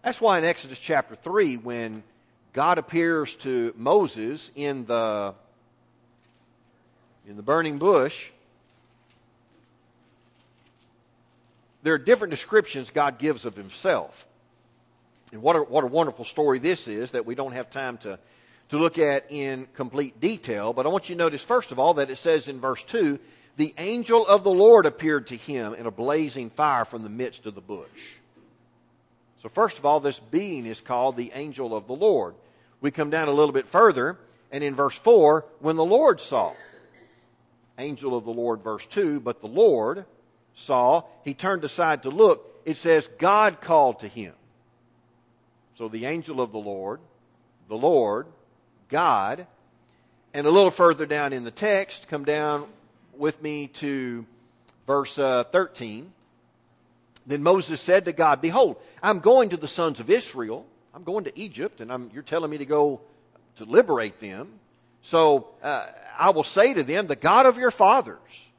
That's 0.03 0.19
why 0.19 0.39
in 0.39 0.43
Exodus 0.43 0.79
chapter 0.79 1.15
3, 1.15 1.57
when 1.57 2.03
God 2.51 2.77
appears 2.77 3.35
to 3.37 3.73
Moses 3.77 4.51
in 4.55 4.85
the, 4.85 5.35
in 7.27 7.37
the 7.37 7.43
burning 7.43 7.77
bush, 7.77 8.31
there 11.83 11.93
are 11.93 11.99
different 11.99 12.31
descriptions 12.31 12.91
God 12.91 13.19
gives 13.19 13.45
of 13.45 13.55
himself. 13.55 14.27
And 15.31 15.41
what 15.41 15.55
a, 15.55 15.59
what 15.59 15.83
a 15.83 15.87
wonderful 15.87 16.25
story 16.25 16.59
this 16.59 16.87
is 16.87 17.11
that 17.11 17.25
we 17.25 17.35
don't 17.35 17.53
have 17.53 17.69
time 17.69 17.97
to, 17.99 18.19
to 18.69 18.77
look 18.77 18.97
at 18.97 19.31
in 19.31 19.67
complete 19.75 20.19
detail. 20.19 20.73
But 20.73 20.85
I 20.85 20.89
want 20.89 21.09
you 21.09 21.15
to 21.15 21.19
notice, 21.19 21.43
first 21.43 21.71
of 21.71 21.79
all, 21.79 21.95
that 21.95 22.09
it 22.09 22.17
says 22.17 22.49
in 22.49 22.59
verse 22.59 22.83
2 22.83 23.19
the 23.57 23.73
angel 23.77 24.25
of 24.25 24.45
the 24.45 24.51
Lord 24.51 24.85
appeared 24.85 25.27
to 25.27 25.35
him 25.35 25.73
in 25.73 25.85
a 25.85 25.91
blazing 25.91 26.49
fire 26.49 26.85
from 26.85 27.03
the 27.03 27.09
midst 27.09 27.45
of 27.45 27.55
the 27.55 27.61
bush. 27.61 28.15
So, 29.41 29.49
first 29.49 29.77
of 29.77 29.85
all, 29.85 29.99
this 29.99 30.19
being 30.19 30.65
is 30.65 30.79
called 30.79 31.17
the 31.17 31.31
angel 31.33 31.75
of 31.75 31.85
the 31.85 31.93
Lord. 31.93 32.35
We 32.79 32.91
come 32.91 33.09
down 33.09 33.27
a 33.27 33.33
little 33.33 33.51
bit 33.51 33.67
further, 33.67 34.17
and 34.49 34.63
in 34.63 34.75
verse 34.75 34.97
4, 34.97 35.45
when 35.59 35.75
the 35.75 35.83
Lord 35.83 36.21
saw, 36.21 36.53
angel 37.77 38.15
of 38.15 38.23
the 38.23 38.31
Lord, 38.31 38.61
verse 38.61 38.85
2, 38.85 39.19
but 39.19 39.41
the 39.41 39.47
Lord 39.47 40.05
saw, 40.59 41.03
he 41.23 41.33
turned 41.33 41.63
aside 41.63 42.03
to 42.03 42.09
look. 42.09 42.61
It 42.65 42.77
says, 42.77 43.07
God 43.07 43.61
called 43.61 43.99
to 43.99 44.07
him. 44.07 44.33
So 45.75 45.87
the 45.87 46.05
angel 46.05 46.41
of 46.41 46.51
the 46.51 46.59
Lord, 46.59 46.99
the 47.69 47.77
Lord, 47.77 48.27
God, 48.89 49.47
and 50.33 50.45
a 50.45 50.51
little 50.51 50.71
further 50.71 51.05
down 51.05 51.33
in 51.33 51.43
the 51.43 51.51
text, 51.51 52.07
come 52.07 52.25
down 52.25 52.67
with 53.17 53.41
me 53.41 53.67
to 53.67 54.25
verse 54.85 55.17
uh, 55.17 55.45
13. 55.45 56.11
Then 57.25 57.43
Moses 57.43 57.79
said 57.79 58.05
to 58.05 58.11
God, 58.11 58.41
Behold, 58.41 58.77
I'm 59.01 59.19
going 59.19 59.49
to 59.49 59.57
the 59.57 59.67
sons 59.67 59.99
of 59.99 60.09
Israel. 60.09 60.65
I'm 60.93 61.03
going 61.03 61.23
to 61.25 61.39
Egypt, 61.39 61.79
and 61.79 61.91
I'm, 61.91 62.09
you're 62.13 62.23
telling 62.23 62.49
me 62.49 62.57
to 62.57 62.65
go 62.65 63.01
to 63.55 63.65
liberate 63.65 64.19
them. 64.19 64.49
So 65.01 65.49
uh, 65.61 65.87
I 66.17 66.31
will 66.31 66.43
say 66.43 66.73
to 66.73 66.83
them, 66.83 67.07
The 67.07 67.15
God 67.15 67.45
of 67.45 67.57
your 67.57 67.71
fathers 67.71 68.49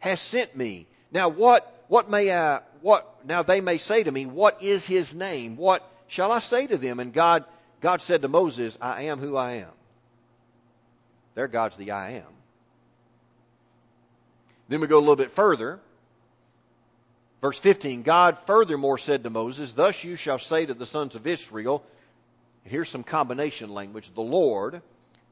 has 0.00 0.20
sent 0.20 0.56
me. 0.56 0.86
Now, 1.12 1.28
what, 1.28 1.84
what 1.88 2.10
may 2.10 2.32
I, 2.32 2.60
what, 2.82 3.26
now 3.26 3.42
they 3.42 3.60
may 3.60 3.78
say 3.78 4.02
to 4.02 4.12
me, 4.12 4.26
What 4.26 4.62
is 4.62 4.86
his 4.86 5.14
name? 5.14 5.56
What 5.56 5.88
shall 6.06 6.32
I 6.32 6.40
say 6.40 6.66
to 6.66 6.76
them? 6.76 7.00
And 7.00 7.12
God, 7.12 7.44
God 7.80 8.02
said 8.02 8.22
to 8.22 8.28
Moses, 8.28 8.78
I 8.80 9.04
am 9.04 9.18
who 9.18 9.36
I 9.36 9.52
am. 9.52 9.70
Their 11.34 11.48
God's 11.48 11.76
the 11.76 11.90
I 11.90 12.10
am. 12.12 12.24
Then 14.68 14.80
we 14.80 14.86
go 14.86 14.98
a 14.98 15.00
little 15.00 15.16
bit 15.16 15.30
further. 15.30 15.80
Verse 17.40 17.58
15 17.58 18.02
God 18.02 18.38
furthermore 18.38 18.98
said 18.98 19.24
to 19.24 19.30
Moses, 19.30 19.72
Thus 19.72 20.04
you 20.04 20.16
shall 20.16 20.38
say 20.38 20.66
to 20.66 20.74
the 20.74 20.86
sons 20.86 21.14
of 21.14 21.26
Israel, 21.26 21.82
here's 22.64 22.88
some 22.88 23.02
combination 23.02 23.70
language 23.70 24.14
the 24.14 24.20
Lord, 24.20 24.82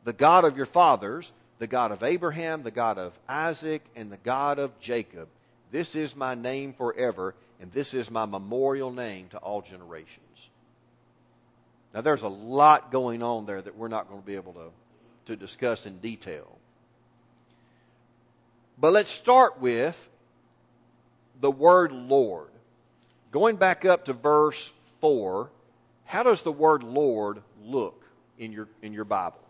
the 0.04 0.12
God 0.12 0.44
of 0.44 0.56
your 0.56 0.66
fathers, 0.66 1.32
the 1.58 1.66
God 1.66 1.92
of 1.92 2.02
Abraham, 2.02 2.62
the 2.62 2.70
God 2.70 2.98
of 2.98 3.18
Isaac, 3.28 3.84
and 3.94 4.10
the 4.10 4.16
God 4.16 4.58
of 4.58 4.78
Jacob. 4.80 5.28
This 5.70 5.94
is 5.94 6.16
my 6.16 6.34
name 6.34 6.72
forever, 6.72 7.34
and 7.60 7.70
this 7.72 7.94
is 7.94 8.10
my 8.10 8.24
memorial 8.24 8.90
name 8.90 9.28
to 9.30 9.38
all 9.38 9.60
generations. 9.60 10.50
Now, 11.94 12.00
there's 12.00 12.22
a 12.22 12.28
lot 12.28 12.92
going 12.92 13.22
on 13.22 13.46
there 13.46 13.60
that 13.60 13.76
we're 13.76 13.88
not 13.88 14.08
going 14.08 14.20
to 14.20 14.26
be 14.26 14.34
able 14.34 14.52
to, 14.54 14.70
to 15.26 15.36
discuss 15.36 15.86
in 15.86 15.98
detail. 15.98 16.58
But 18.78 18.92
let's 18.92 19.10
start 19.10 19.60
with 19.60 20.08
the 21.40 21.50
word 21.50 21.92
Lord. 21.92 22.50
Going 23.30 23.56
back 23.56 23.84
up 23.84 24.04
to 24.06 24.12
verse 24.12 24.72
4, 25.00 25.50
how 26.04 26.22
does 26.22 26.42
the 26.42 26.52
word 26.52 26.82
Lord 26.82 27.42
look 27.62 28.04
in 28.38 28.52
your, 28.52 28.68
in 28.82 28.92
your 28.92 29.04
Bible? 29.04 29.40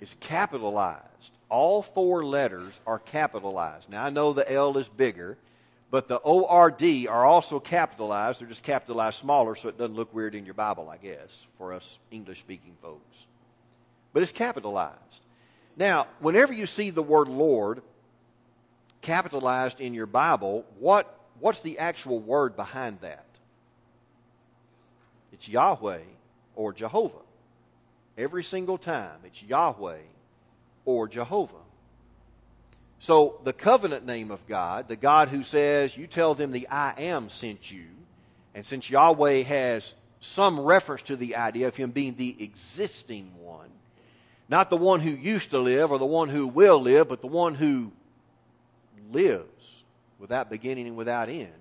It's 0.00 0.16
capitalized. 0.20 1.35
All 1.48 1.82
four 1.82 2.24
letters 2.24 2.78
are 2.86 2.98
capitalized. 2.98 3.88
Now, 3.88 4.04
I 4.04 4.10
know 4.10 4.32
the 4.32 4.50
L 4.50 4.76
is 4.78 4.88
bigger, 4.88 5.38
but 5.90 6.08
the 6.08 6.16
ORD 6.16 7.06
are 7.08 7.24
also 7.24 7.60
capitalized. 7.60 8.40
They're 8.40 8.48
just 8.48 8.64
capitalized 8.64 9.18
smaller 9.18 9.54
so 9.54 9.68
it 9.68 9.78
doesn't 9.78 9.94
look 9.94 10.12
weird 10.12 10.34
in 10.34 10.44
your 10.44 10.54
Bible, 10.54 10.88
I 10.88 10.96
guess, 10.96 11.46
for 11.58 11.72
us 11.72 11.98
English 12.10 12.40
speaking 12.40 12.76
folks. 12.82 13.26
But 14.12 14.22
it's 14.22 14.32
capitalized. 14.32 15.22
Now, 15.76 16.08
whenever 16.20 16.52
you 16.52 16.66
see 16.66 16.90
the 16.90 17.02
word 17.02 17.28
Lord 17.28 17.82
capitalized 19.02 19.80
in 19.80 19.94
your 19.94 20.06
Bible, 20.06 20.64
what, 20.80 21.20
what's 21.38 21.62
the 21.62 21.78
actual 21.78 22.18
word 22.18 22.56
behind 22.56 23.00
that? 23.02 23.24
It's 25.32 25.48
Yahweh 25.48 26.00
or 26.56 26.72
Jehovah. 26.72 27.14
Every 28.18 28.42
single 28.42 28.78
time, 28.78 29.18
it's 29.24 29.42
Yahweh 29.42 29.98
or 30.86 31.06
Jehovah. 31.06 31.54
So, 32.98 33.40
the 33.44 33.52
covenant 33.52 34.06
name 34.06 34.30
of 34.30 34.46
God, 34.46 34.88
the 34.88 34.96
God 34.96 35.28
who 35.28 35.42
says, 35.42 35.96
You 35.96 36.06
tell 36.06 36.34
them 36.34 36.50
the 36.50 36.66
I 36.68 36.94
am 36.96 37.28
sent 37.28 37.70
you, 37.70 37.84
and 38.54 38.64
since 38.64 38.88
Yahweh 38.88 39.42
has 39.42 39.92
some 40.20 40.58
reference 40.58 41.02
to 41.02 41.16
the 41.16 41.36
idea 41.36 41.68
of 41.68 41.76
Him 41.76 41.90
being 41.90 42.16
the 42.16 42.34
existing 42.42 43.30
one, 43.38 43.68
not 44.48 44.70
the 44.70 44.78
one 44.78 45.00
who 45.00 45.10
used 45.10 45.50
to 45.50 45.58
live 45.58 45.92
or 45.92 45.98
the 45.98 46.06
one 46.06 46.30
who 46.30 46.46
will 46.46 46.80
live, 46.80 47.08
but 47.08 47.20
the 47.20 47.26
one 47.26 47.54
who 47.54 47.92
lives 49.12 49.84
without 50.18 50.48
beginning 50.48 50.86
and 50.86 50.96
without 50.96 51.28
end. 51.28 51.52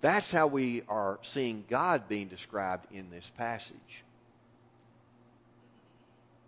That's 0.00 0.30
how 0.30 0.46
we 0.46 0.82
are 0.88 1.18
seeing 1.22 1.64
God 1.68 2.08
being 2.08 2.28
described 2.28 2.86
in 2.92 3.10
this 3.10 3.30
passage. 3.30 4.04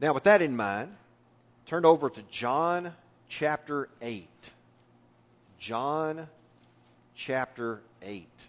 Now, 0.02 0.12
with 0.12 0.24
that 0.24 0.42
in 0.42 0.56
mind, 0.56 0.96
turn 1.64 1.84
over 1.84 2.10
to 2.10 2.22
John 2.22 2.92
chapter 3.28 3.88
8. 4.00 4.52
John 5.60 6.26
chapter 7.14 7.82
8. 8.02 8.48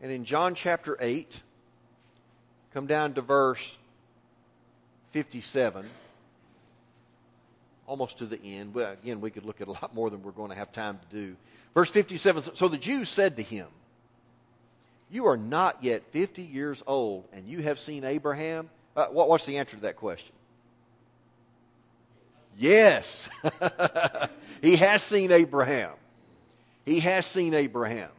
And 0.00 0.12
in 0.12 0.24
John 0.24 0.54
chapter 0.54 0.96
8, 1.00 1.42
come 2.72 2.86
down 2.86 3.14
to 3.14 3.22
verse 3.22 3.76
57, 5.10 5.84
almost 7.90 8.18
to 8.18 8.26
the 8.26 8.40
end. 8.40 8.72
Well, 8.72 8.92
again, 8.92 9.20
we 9.20 9.32
could 9.32 9.44
look 9.44 9.60
at 9.60 9.66
a 9.66 9.72
lot 9.72 9.92
more 9.92 10.10
than 10.10 10.22
we're 10.22 10.30
going 10.30 10.50
to 10.50 10.56
have 10.56 10.70
time 10.70 11.00
to 11.10 11.16
do. 11.16 11.36
Verse 11.74 11.90
57 11.90 12.54
So 12.54 12.68
the 12.68 12.78
Jews 12.78 13.08
said 13.08 13.36
to 13.36 13.42
him, 13.42 13.66
You 15.10 15.26
are 15.26 15.36
not 15.36 15.82
yet 15.82 16.04
50 16.12 16.40
years 16.42 16.84
old, 16.86 17.24
and 17.32 17.48
you 17.48 17.62
have 17.62 17.80
seen 17.80 18.04
Abraham? 18.04 18.70
Uh, 18.94 19.06
what, 19.06 19.28
what's 19.28 19.44
the 19.44 19.58
answer 19.58 19.74
to 19.76 19.82
that 19.82 19.96
question? 19.96 20.32
Yes. 22.56 23.28
he 24.62 24.76
has 24.76 25.02
seen 25.02 25.32
Abraham. 25.32 25.92
He 26.86 27.00
has 27.00 27.26
seen 27.26 27.54
Abraham. 27.54 28.10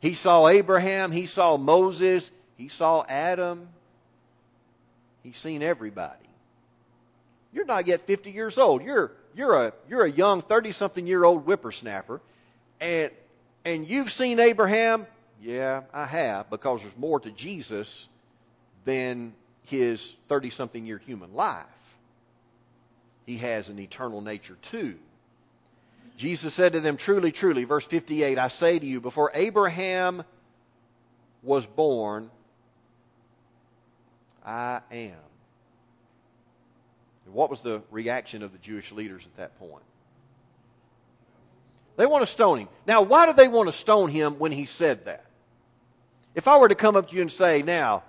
He 0.00 0.14
saw 0.14 0.48
Abraham, 0.48 1.12
he 1.12 1.26
saw 1.26 1.56
Moses, 1.56 2.32
he 2.56 2.66
saw 2.66 3.04
Adam. 3.08 3.68
He's 5.22 5.38
seen 5.38 5.62
everybody. 5.62 6.23
You're 7.54 7.64
not 7.64 7.86
yet 7.86 8.02
50 8.02 8.32
years 8.32 8.58
old. 8.58 8.82
You're, 8.82 9.12
you're, 9.34 9.54
a, 9.54 9.72
you're 9.88 10.04
a 10.04 10.10
young 10.10 10.42
30 10.42 10.72
something 10.72 11.06
year 11.06 11.24
old 11.24 11.44
whippersnapper. 11.44 12.20
And, 12.80 13.12
and 13.64 13.86
you've 13.88 14.10
seen 14.10 14.40
Abraham? 14.40 15.06
Yeah, 15.40 15.82
I 15.92 16.06
have, 16.06 16.50
because 16.50 16.82
there's 16.82 16.96
more 16.96 17.20
to 17.20 17.30
Jesus 17.30 18.08
than 18.84 19.34
his 19.62 20.16
30 20.28 20.50
something 20.50 20.84
year 20.84 20.98
human 20.98 21.32
life. 21.32 21.64
He 23.24 23.38
has 23.38 23.68
an 23.68 23.78
eternal 23.78 24.20
nature 24.20 24.56
too. 24.60 24.96
Jesus 26.16 26.54
said 26.54 26.74
to 26.74 26.80
them, 26.80 26.96
Truly, 26.96 27.32
truly, 27.32 27.64
verse 27.64 27.86
58, 27.86 28.38
I 28.38 28.48
say 28.48 28.78
to 28.78 28.86
you, 28.86 29.00
before 29.00 29.30
Abraham 29.34 30.24
was 31.42 31.66
born, 31.66 32.30
I 34.44 34.80
am. 34.90 35.23
What 37.34 37.50
was 37.50 37.60
the 37.60 37.82
reaction 37.90 38.44
of 38.44 38.52
the 38.52 38.58
Jewish 38.58 38.92
leaders 38.92 39.26
at 39.26 39.36
that 39.38 39.58
point? 39.58 39.82
They 41.96 42.06
want 42.06 42.22
to 42.22 42.28
stone 42.28 42.60
him. 42.60 42.68
Now, 42.86 43.02
why 43.02 43.26
do 43.26 43.32
they 43.32 43.48
want 43.48 43.68
to 43.68 43.72
stone 43.72 44.08
him 44.08 44.38
when 44.38 44.52
he 44.52 44.66
said 44.66 45.06
that? 45.06 45.24
If 46.36 46.46
I 46.46 46.58
were 46.58 46.68
to 46.68 46.76
come 46.76 46.94
up 46.94 47.10
to 47.10 47.16
you 47.16 47.22
and 47.22 47.30
say, 47.30 47.62
now, 47.62 48.04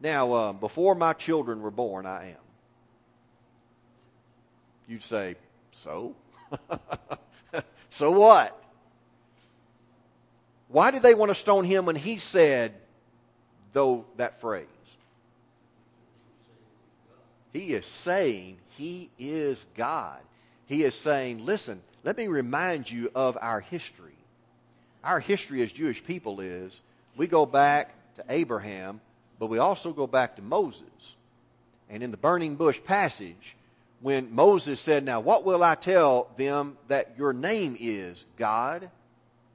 now, 0.00 0.32
uh, 0.32 0.52
before 0.52 0.96
my 0.96 1.12
children 1.12 1.62
were 1.62 1.70
born, 1.70 2.04
I 2.04 2.30
am. 2.30 2.36
You'd 4.88 5.02
say, 5.02 5.36
so? 5.70 6.16
so 7.88 8.10
what? 8.10 8.60
Why 10.66 10.90
did 10.90 11.02
they 11.02 11.14
want 11.14 11.30
to 11.30 11.34
stone 11.36 11.64
him 11.64 11.86
when 11.86 11.96
he 11.96 12.18
said, 12.18 12.74
though, 13.72 14.04
that 14.16 14.40
phrase? 14.40 14.66
He 17.52 17.72
is 17.72 17.86
saying 17.86 18.58
he 18.76 19.10
is 19.18 19.66
God. 19.76 20.20
He 20.66 20.82
is 20.82 20.94
saying, 20.94 21.44
listen, 21.44 21.80
let 22.02 22.16
me 22.16 22.26
remind 22.26 22.90
you 22.90 23.10
of 23.14 23.38
our 23.40 23.60
history. 23.60 24.16
Our 25.02 25.20
history 25.20 25.62
as 25.62 25.72
Jewish 25.72 26.02
people 26.02 26.40
is 26.40 26.80
we 27.16 27.26
go 27.26 27.46
back 27.46 27.94
to 28.16 28.24
Abraham, 28.28 29.00
but 29.38 29.46
we 29.46 29.58
also 29.58 29.92
go 29.92 30.06
back 30.06 30.36
to 30.36 30.42
Moses. 30.42 31.16
And 31.90 32.02
in 32.02 32.10
the 32.10 32.16
burning 32.16 32.56
bush 32.56 32.80
passage, 32.82 33.56
when 34.00 34.34
Moses 34.34 34.80
said, 34.80 35.04
Now, 35.04 35.20
what 35.20 35.44
will 35.44 35.62
I 35.62 35.74
tell 35.74 36.28
them 36.36 36.76
that 36.88 37.14
your 37.16 37.32
name 37.32 37.76
is, 37.78 38.24
God? 38.36 38.90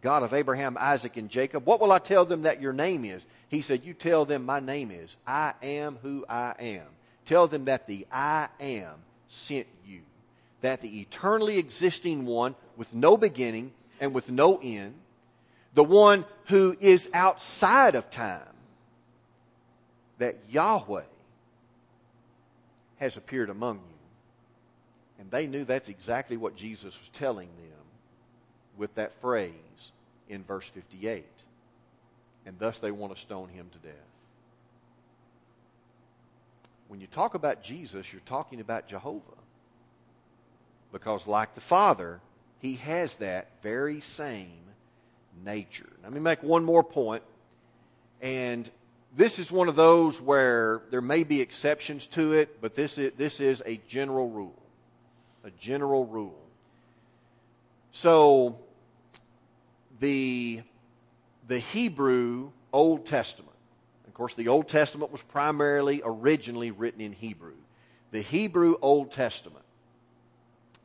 God 0.01 0.23
of 0.23 0.33
Abraham, 0.33 0.77
Isaac, 0.79 1.17
and 1.17 1.29
Jacob. 1.29 1.65
What 1.65 1.81
will 1.81 1.91
I 1.91 1.99
tell 1.99 2.23
them 2.23 2.43
that 2.43 2.61
your 2.61 2.71
name 2.71 3.03
is? 3.03 3.25
He 3.49 3.61
said, 3.61 3.83
You 3.83 3.93
tell 3.93 4.23
them 4.23 4.45
my 4.45 4.61
name 4.61 4.91
is. 4.91 5.17
I 5.27 5.53
am 5.61 5.97
who 6.01 6.25
I 6.29 6.53
am. 6.59 6.85
Tell 7.25 7.47
them 7.47 7.65
that 7.65 7.85
the 7.85 8.07
I 8.11 8.47
am 8.61 8.93
sent 9.29 9.67
you. 9.85 10.01
That 10.61 10.81
the 10.81 10.99
eternally 10.99 11.57
existing 11.57 12.25
one 12.25 12.55
with 12.75 12.93
no 12.93 13.15
beginning 13.15 13.71
and 14.01 14.13
with 14.13 14.29
no 14.29 14.59
end, 14.61 14.95
the 15.73 15.83
one 15.83 16.25
who 16.47 16.75
is 16.81 17.09
outside 17.13 17.95
of 17.95 18.09
time, 18.09 18.41
that 20.17 20.35
Yahweh 20.49 21.03
has 22.97 23.15
appeared 23.15 23.49
among 23.49 23.75
you. 23.77 23.83
And 25.19 25.31
they 25.31 25.47
knew 25.47 25.63
that's 25.63 25.89
exactly 25.89 26.35
what 26.35 26.55
Jesus 26.55 26.99
was 26.99 27.09
telling 27.09 27.47
them 27.47 27.85
with 28.77 28.93
that 28.95 29.13
phrase 29.21 29.53
in 30.27 30.43
verse 30.43 30.67
58. 30.67 31.25
And 32.45 32.57
thus 32.59 32.79
they 32.79 32.91
want 32.91 33.13
to 33.13 33.19
stone 33.19 33.49
him 33.49 33.69
to 33.71 33.77
death. 33.79 34.08
When 36.89 36.99
you 36.99 37.07
talk 37.07 37.35
about 37.35 37.61
Jesus, 37.61 38.11
you're 38.11 38.21
talking 38.25 38.59
about 38.59 38.87
Jehovah. 38.87 39.21
Because, 40.91 41.27
like 41.27 41.53
the 41.53 41.61
Father, 41.61 42.19
he 42.57 42.75
has 42.75 43.15
that 43.17 43.47
very 43.61 44.01
same 44.01 44.59
nature. 45.45 45.89
Let 46.03 46.11
me 46.11 46.19
make 46.19 46.41
one 46.41 46.65
more 46.65 46.83
point, 46.83 47.21
and 48.21 48.69
this 49.15 49.37
is 49.37 49.51
one 49.51 49.67
of 49.67 49.75
those 49.75 50.19
where 50.19 50.81
there 50.89 51.01
may 51.01 51.23
be 51.23 51.41
exceptions 51.41 52.07
to 52.07 52.33
it, 52.33 52.59
but 52.59 52.73
this 52.73 52.97
is, 52.97 53.11
this 53.17 53.39
is 53.39 53.61
a 53.67 53.79
general 53.87 54.27
rule. 54.27 54.55
A 55.43 55.51
general 55.51 56.07
rule. 56.07 56.41
So, 57.91 58.57
the, 59.99 60.63
the 61.47 61.59
Hebrew 61.59 62.49
Old 62.73 63.05
Testament. 63.05 63.48
Course, 64.19 64.33
the 64.33 64.49
Old 64.49 64.67
Testament 64.67 65.13
was 65.13 65.21
primarily 65.21 66.01
originally 66.03 66.71
written 66.71 66.99
in 66.99 67.13
Hebrew. 67.13 67.53
The 68.11 68.19
Hebrew 68.19 68.75
Old 68.81 69.13
Testament 69.13 69.63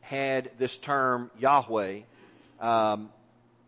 had 0.03 0.53
this 0.57 0.79
term 0.79 1.33
Yahweh 1.41 2.03
um, 2.61 3.11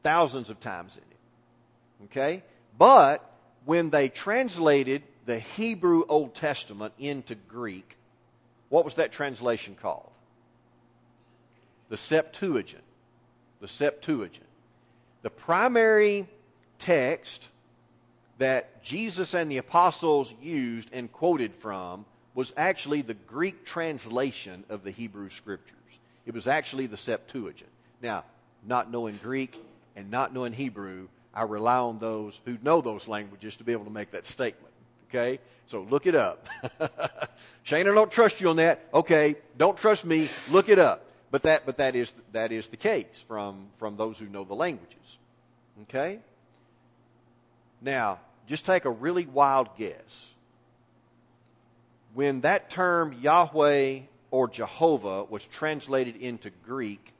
thousands 0.04 0.50
of 0.50 0.60
times 0.60 0.96
in 0.96 1.02
it. 1.02 2.04
Okay? 2.04 2.44
But 2.78 3.28
when 3.64 3.90
they 3.90 4.08
translated 4.08 5.02
the 5.24 5.40
Hebrew 5.40 6.04
Old 6.08 6.36
Testament 6.36 6.92
into 7.00 7.34
Greek, 7.34 7.96
what 8.68 8.84
was 8.84 8.94
that 8.94 9.10
translation 9.10 9.74
called? 9.82 10.12
The 11.88 11.96
Septuagint. 11.96 12.84
The 13.60 13.66
Septuagint. 13.66 14.46
The 15.22 15.30
primary 15.30 16.28
text 16.78 17.48
that 18.38 18.82
Jesus 18.82 19.34
and 19.34 19.50
the 19.50 19.58
apostles 19.58 20.34
used 20.42 20.90
and 20.92 21.10
quoted 21.10 21.54
from 21.54 22.04
was 22.34 22.52
actually 22.56 23.02
the 23.02 23.14
Greek 23.14 23.64
translation 23.64 24.64
of 24.68 24.84
the 24.84 24.90
Hebrew 24.90 25.30
Scriptures. 25.30 25.76
It 26.26 26.34
was 26.34 26.46
actually 26.46 26.86
the 26.86 26.96
Septuagint. 26.96 27.70
Now, 28.02 28.24
not 28.66 28.90
knowing 28.90 29.18
Greek 29.22 29.56
and 29.94 30.10
not 30.10 30.34
knowing 30.34 30.52
Hebrew, 30.52 31.08
I 31.32 31.42
rely 31.42 31.78
on 31.78 31.98
those 31.98 32.38
who 32.44 32.58
know 32.62 32.80
those 32.80 33.08
languages 33.08 33.56
to 33.56 33.64
be 33.64 33.72
able 33.72 33.84
to 33.84 33.90
make 33.90 34.10
that 34.10 34.26
statement. 34.26 34.72
Okay? 35.08 35.38
So 35.66 35.86
look 35.88 36.06
it 36.06 36.14
up. 36.14 36.46
Shane, 37.62 37.88
I 37.88 37.94
don't 37.94 38.10
trust 38.10 38.40
you 38.40 38.50
on 38.50 38.56
that. 38.56 38.86
Okay, 38.92 39.36
don't 39.56 39.76
trust 39.76 40.04
me. 40.04 40.28
Look 40.50 40.68
it 40.68 40.78
up. 40.78 41.04
But 41.30 41.42
that, 41.42 41.66
but 41.66 41.78
that 41.78 41.96
is, 41.96 42.14
that 42.32 42.52
is 42.52 42.68
the 42.68 42.76
case 42.76 43.24
from, 43.26 43.66
from 43.78 43.96
those 43.96 44.18
who 44.18 44.26
know 44.26 44.44
the 44.44 44.54
languages. 44.54 45.18
Okay? 45.82 46.20
Now, 47.80 48.20
just 48.46 48.64
take 48.64 48.84
a 48.84 48.90
really 48.90 49.26
wild 49.26 49.68
guess. 49.76 50.32
When 52.14 52.42
that 52.42 52.70
term 52.70 53.14
Yahweh 53.20 54.00
or 54.30 54.48
Jehovah 54.48 55.24
was 55.24 55.46
translated 55.46 56.16
into 56.16 56.50
Greek, 56.64 57.12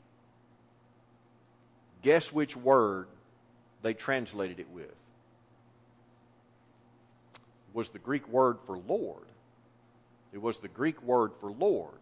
guess 2.02 2.32
which 2.32 2.56
word 2.56 3.08
they 3.82 3.94
translated 3.94 4.60
it 4.60 4.70
with? 4.70 4.94
Was 7.72 7.90
the 7.90 7.98
Greek 7.98 8.26
word 8.28 8.58
for 8.66 8.78
Lord. 8.78 9.26
It 10.32 10.40
was 10.40 10.58
the 10.58 10.68
Greek 10.68 11.02
word 11.02 11.32
for 11.40 11.50
Lord. 11.50 11.98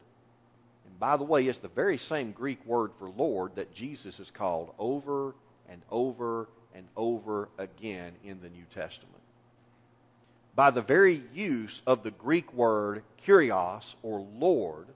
And 0.87 0.98
by 1.00 1.16
the 1.16 1.24
way, 1.24 1.46
it's 1.46 1.58
the 1.58 1.68
very 1.68 1.98
same 1.98 2.32
Greek 2.32 2.64
word 2.64 2.92
for 2.98 3.08
Lord 3.08 3.56
that 3.56 3.74
Jesus 3.74 4.20
is 4.20 4.30
called 4.30 4.72
over 4.78 5.34
and 5.68 5.82
over 5.90 6.48
and 6.74 6.87
over 6.96 7.48
again 7.58 8.12
in 8.24 8.40
the 8.40 8.48
New 8.48 8.64
Testament. 8.74 9.12
By 10.56 10.70
the 10.70 10.82
very 10.82 11.22
use 11.34 11.82
of 11.87 12.02
the 12.02 12.10
Greek 12.10 12.52
word 12.52 13.02
kurios 13.24 13.96
or 14.02 14.26
Lord 14.38 14.87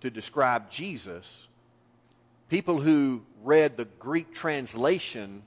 to 0.00 0.10
describe 0.10 0.70
Jesus, 0.70 1.46
people 2.48 2.80
who 2.80 3.22
read 3.42 3.76
the 3.76 3.84
Greek 3.84 4.34
translation 4.34 5.42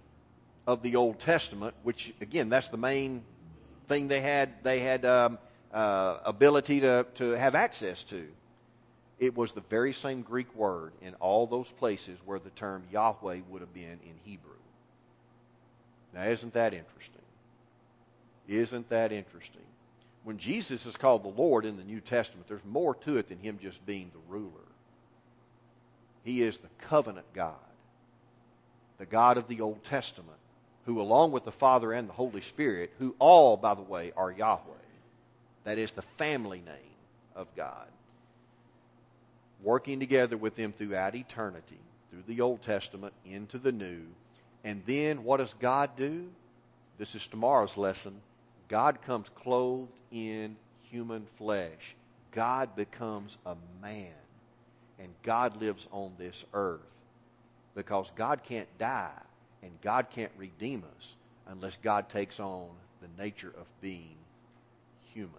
of 0.65 0.81
the 0.81 0.95
Old 0.95 1.19
Testament, 1.19 1.75
which 1.83 2.13
again, 2.21 2.49
that's 2.49 2.69
the 2.69 2.77
main 2.77 3.23
thing 3.87 4.07
they 4.07 4.21
had 4.21 4.63
they 4.63 4.79
had 4.79 5.05
um, 5.05 5.37
uh, 5.73 6.19
ability 6.25 6.79
to, 6.79 7.05
to 7.15 7.31
have 7.31 7.55
access 7.55 8.03
to 8.03 8.25
it 9.19 9.35
was 9.35 9.53
the 9.53 9.61
very 9.61 9.93
same 9.93 10.21
Greek 10.21 10.53
word 10.55 10.93
in 11.01 11.13
all 11.15 11.47
those 11.47 11.71
places 11.71 12.19
where 12.25 12.39
the 12.39 12.49
term 12.51 12.83
Yahweh 12.91 13.39
would 13.49 13.61
have 13.61 13.73
been 13.73 13.99
in 14.03 14.13
Hebrew. 14.23 14.54
Now, 16.15 16.23
isn't 16.23 16.53
that 16.53 16.73
interesting? 16.73 17.21
Isn't 18.47 18.89
that 18.89 19.11
interesting? 19.11 19.61
When 20.23 20.37
Jesus 20.37 20.85
is 20.85 20.97
called 20.97 21.23
the 21.23 21.41
Lord 21.41 21.65
in 21.65 21.77
the 21.77 21.83
New 21.83 21.99
Testament, 21.99 22.47
there's 22.47 22.65
more 22.65 22.95
to 22.95 23.17
it 23.17 23.27
than 23.27 23.37
him 23.39 23.59
just 23.61 23.85
being 23.85 24.09
the 24.13 24.33
ruler. 24.33 24.51
He 26.23 26.41
is 26.41 26.57
the 26.57 26.69
covenant 26.79 27.27
God, 27.33 27.53
the 28.97 29.05
God 29.05 29.37
of 29.37 29.47
the 29.47 29.61
Old 29.61 29.83
Testament, 29.83 30.37
who, 30.85 31.01
along 31.01 31.31
with 31.31 31.43
the 31.43 31.51
Father 31.51 31.91
and 31.91 32.09
the 32.09 32.13
Holy 32.13 32.41
Spirit, 32.41 32.93
who 32.97 33.13
all, 33.19 33.57
by 33.57 33.73
the 33.73 33.81
way, 33.81 34.13
are 34.15 34.31
Yahweh, 34.31 34.61
that 35.65 35.77
is 35.77 35.91
the 35.91 36.01
family 36.01 36.63
name 36.65 36.95
of 37.35 37.53
God 37.55 37.87
working 39.65 39.99
together 39.99 40.37
with 40.37 40.55
them 40.55 40.71
throughout 40.71 41.15
eternity, 41.15 41.79
through 42.09 42.23
the 42.27 42.39
Old 42.39 42.61
Testament 42.61 43.13
into 43.25 43.57
the 43.57 43.71
New. 43.71 44.03
And 44.65 44.81
then 44.87 45.23
what 45.23 45.37
does 45.37 45.53
God 45.53 45.91
do? 45.95 46.27
This 46.97 47.13
is 47.13 47.27
tomorrow's 47.27 47.77
lesson. 47.77 48.19
God 48.67 49.01
comes 49.03 49.29
clothed 49.29 49.91
in 50.11 50.55
human 50.89 51.27
flesh. 51.37 51.95
God 52.31 52.75
becomes 52.75 53.37
a 53.45 53.55
man. 53.79 54.11
And 54.99 55.09
God 55.21 55.61
lives 55.61 55.87
on 55.91 56.13
this 56.17 56.43
earth. 56.53 56.81
Because 57.75 58.11
God 58.15 58.41
can't 58.43 58.67
die 58.79 59.21
and 59.61 59.71
God 59.81 60.07
can't 60.09 60.31
redeem 60.35 60.83
us 60.97 61.15
unless 61.47 61.77
God 61.77 62.09
takes 62.09 62.39
on 62.39 62.69
the 63.01 63.23
nature 63.23 63.53
of 63.59 63.67
being 63.81 64.15
human 65.13 65.29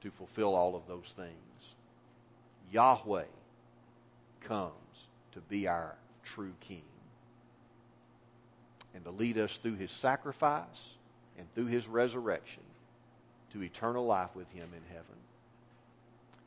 to 0.00 0.10
fulfill 0.10 0.56
all 0.56 0.74
of 0.74 0.82
those 0.88 1.12
things. 1.14 1.74
Yahweh 2.72 3.24
comes 4.40 4.72
to 5.32 5.40
be 5.40 5.68
our 5.68 5.94
true 6.24 6.54
King. 6.60 6.82
And 8.94 9.04
to 9.04 9.10
lead 9.10 9.38
us 9.38 9.56
through 9.56 9.76
his 9.76 9.92
sacrifice 9.92 10.96
and 11.38 11.52
through 11.54 11.66
his 11.66 11.88
resurrection 11.88 12.62
to 13.52 13.62
eternal 13.62 14.06
life 14.06 14.30
with 14.34 14.50
him 14.52 14.68
in 14.74 14.82
heaven. 14.88 15.16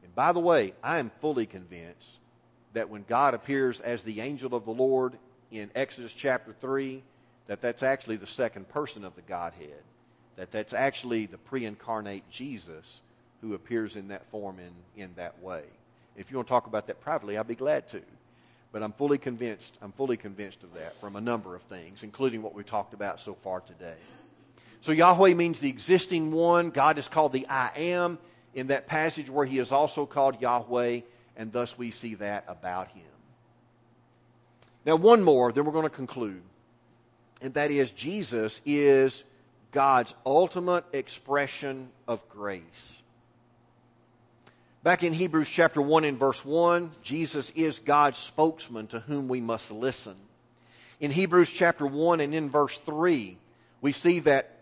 And 0.04 0.14
by 0.16 0.32
the 0.32 0.40
way, 0.40 0.74
I 0.84 1.00
am 1.00 1.12
fully 1.22 1.46
convinced 1.46 2.18
that 2.74 2.90
when 2.90 3.06
God 3.08 3.34
appears 3.34 3.80
as 3.82 4.04
the 4.04 4.22
angel 4.22 4.56
of 4.56 4.66
the 4.66 4.72
Lord 4.72 5.18
in 5.52 5.70
Exodus 5.76 6.14
chapter 6.14 6.54
3, 6.60 7.04
that 7.48 7.62
that's 7.62 7.84
actually 7.84 8.16
the 8.16 8.28
second 8.28 8.70
person 8.70 9.04
of 9.06 9.16
the 9.16 9.22
Godhead, 9.22 9.84
that 10.36 10.52
that's 10.52 10.74
actually 10.74 11.26
the 11.26 11.38
pre 11.38 11.66
incarnate 11.66 12.28
Jesus 12.30 13.02
who 13.42 13.54
appears 13.54 13.96
in 13.96 14.08
that 14.08 14.26
form 14.32 14.58
in, 14.60 15.04
in 15.04 15.14
that 15.16 15.42
way. 15.42 15.64
If 16.16 16.32
you 16.32 16.38
want 16.38 16.48
to 16.48 16.52
talk 16.52 16.68
about 16.68 16.88
that 16.88 17.02
privately, 17.02 17.38
I'd 17.38 17.48
be 17.48 17.56
glad 17.56 17.88
to. 17.90 18.02
But 18.74 18.82
I'm 18.82 18.92
fully 18.92 19.20
convinced, 19.20 19.78
I'm 19.82 19.92
fully 19.92 20.18
convinced 20.18 20.64
of 20.64 20.74
that 20.74 21.00
from 21.00 21.16
a 21.16 21.22
number 21.22 21.56
of 21.56 21.62
things, 21.62 22.04
including 22.04 22.42
what 22.42 22.56
we've 22.56 22.66
talked 22.66 22.96
about 22.96 23.20
so 23.20 23.36
far 23.36 23.62
today. 23.62 23.94
So 24.82 24.92
Yahweh 24.92 25.36
means 25.36 25.60
the 25.60 25.70
existing 25.70 26.32
one. 26.32 26.72
God 26.72 26.98
is 26.98 27.08
called 27.08 27.34
the 27.34 27.48
I 27.48 27.70
am 27.76 28.18
in 28.56 28.68
that 28.68 28.88
passage 28.88 29.30
where 29.30 29.46
he 29.46 29.60
is 29.60 29.72
also 29.72 30.08
called 30.08 30.42
Yahweh, 30.42 31.02
and 31.38 31.52
thus 31.52 31.78
we 31.78 31.92
see 31.92 32.16
that 32.16 32.46
about 32.48 32.88
him. 32.90 33.04
Now, 34.86 34.96
one 34.96 35.22
more, 35.22 35.52
then 35.52 35.66
we're 35.66 35.72
going 35.72 35.84
to 35.84 35.90
conclude. 35.92 36.42
And 37.44 37.54
that 37.54 37.70
is, 37.70 37.92
Jesus 37.92 38.60
is 38.66 39.24
God's 39.72 40.16
ultimate 40.26 40.86
expression 40.94 41.90
of 42.08 42.28
grace. 42.28 43.03
Back 44.84 45.02
in 45.02 45.14
Hebrews 45.14 45.48
chapter 45.48 45.82
1 45.82 46.04
and 46.04 46.20
verse 46.20 46.44
1, 46.44 46.92
Jesus 47.02 47.52
is 47.52 47.80
God's 47.80 48.18
spokesman 48.18 48.88
to 48.88 49.00
whom 49.00 49.30
we 49.30 49.40
must 49.40 49.72
listen. 49.72 50.16
In 51.00 51.10
Hebrews 51.10 51.50
chapter 51.50 51.88
1 51.88 52.20
and 52.20 52.36
in 52.36 52.50
verse 52.50 52.78
3, 52.80 53.38
we 53.80 53.94
see 53.94 54.20
that 54.20 54.58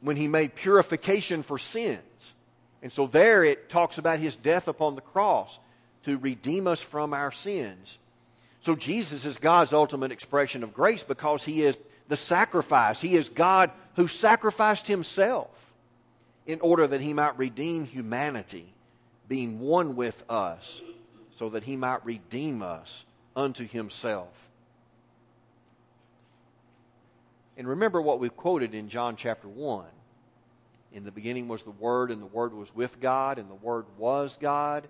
when 0.00 0.16
he 0.16 0.26
made 0.26 0.54
purification 0.54 1.42
for 1.42 1.58
sins, 1.58 2.32
and 2.82 2.90
so 2.90 3.06
there 3.06 3.44
it 3.44 3.68
talks 3.68 3.98
about 3.98 4.20
his 4.20 4.36
death 4.36 4.68
upon 4.68 4.94
the 4.94 5.02
cross 5.02 5.58
to 6.04 6.16
redeem 6.16 6.66
us 6.66 6.80
from 6.80 7.12
our 7.12 7.30
sins. 7.30 7.98
So 8.62 8.74
Jesus 8.74 9.26
is 9.26 9.36
God's 9.36 9.74
ultimate 9.74 10.12
expression 10.12 10.62
of 10.62 10.72
grace 10.72 11.04
because 11.04 11.44
he 11.44 11.62
is 11.62 11.76
the 12.08 12.16
sacrifice. 12.16 13.02
He 13.02 13.16
is 13.16 13.28
God 13.28 13.70
who 13.96 14.08
sacrificed 14.08 14.86
himself 14.86 15.74
in 16.46 16.58
order 16.62 16.86
that 16.86 17.02
he 17.02 17.12
might 17.12 17.36
redeem 17.36 17.84
humanity 17.84 18.72
being 19.28 19.60
one 19.60 19.96
with 19.96 20.24
us, 20.28 20.82
so 21.36 21.48
that 21.50 21.64
he 21.64 21.76
might 21.76 22.04
redeem 22.04 22.62
us 22.62 23.04
unto 23.34 23.66
himself. 23.66 24.48
And 27.56 27.68
remember 27.68 28.00
what 28.00 28.18
we've 28.18 28.36
quoted 28.36 28.74
in 28.74 28.88
John 28.88 29.16
chapter 29.16 29.48
1. 29.48 29.84
In 30.94 31.04
the 31.04 31.10
beginning 31.10 31.48
was 31.48 31.62
the 31.62 31.70
Word, 31.70 32.10
and 32.10 32.20
the 32.20 32.26
Word 32.26 32.52
was 32.54 32.74
with 32.74 33.00
God, 33.00 33.38
and 33.38 33.48
the 33.48 33.54
Word 33.54 33.86
was 33.96 34.38
God. 34.40 34.88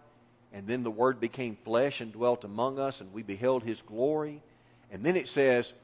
And 0.53 0.67
then 0.67 0.83
the 0.83 0.91
Word 0.91 1.21
became 1.21 1.57
flesh 1.65 2.01
and 2.01 2.13
dwelt 2.13 2.45
among 2.45 2.79
us, 2.79 3.01
and 3.01 3.13
we 3.13 3.23
beheld 3.23 3.63
His 3.63 3.83
glory. 3.83 4.43
And 4.91 5.05
then 5.05 5.17
it 5.17 5.29
says 5.29 5.75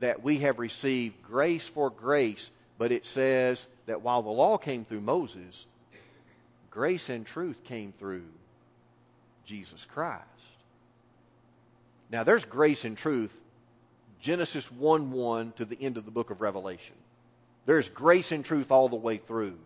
that 0.00 0.22
we 0.22 0.38
have 0.38 0.58
received 0.58 1.22
grace 1.22 1.68
for 1.68 1.90
grace, 1.90 2.50
but 2.76 2.92
it 2.92 3.06
says 3.06 3.66
that 3.86 4.02
while 4.02 4.22
the 4.22 4.28
law 4.30 4.58
came 4.58 4.84
through 4.84 5.00
Moses, 5.00 5.66
Grace 6.70 7.08
and 7.08 7.26
truth 7.26 7.64
came 7.64 7.92
through 7.92 8.24
Jesus 9.44 9.84
Christ. 9.84 10.24
Now, 12.10 12.24
there's 12.24 12.44
grace 12.44 12.84
and 12.84 12.96
truth, 12.96 13.36
Genesis 14.20 14.70
1 14.72 15.10
1 15.10 15.52
to 15.56 15.64
the 15.64 15.78
end 15.80 15.96
of 15.96 16.04
the 16.04 16.10
book 16.10 16.30
of 16.30 16.40
Revelation. 16.40 16.96
There's 17.66 17.88
grace 17.88 18.32
and 18.32 18.44
truth 18.44 18.70
all 18.70 18.88
the 18.88 18.96
way 18.96 19.18
through. 19.18 19.58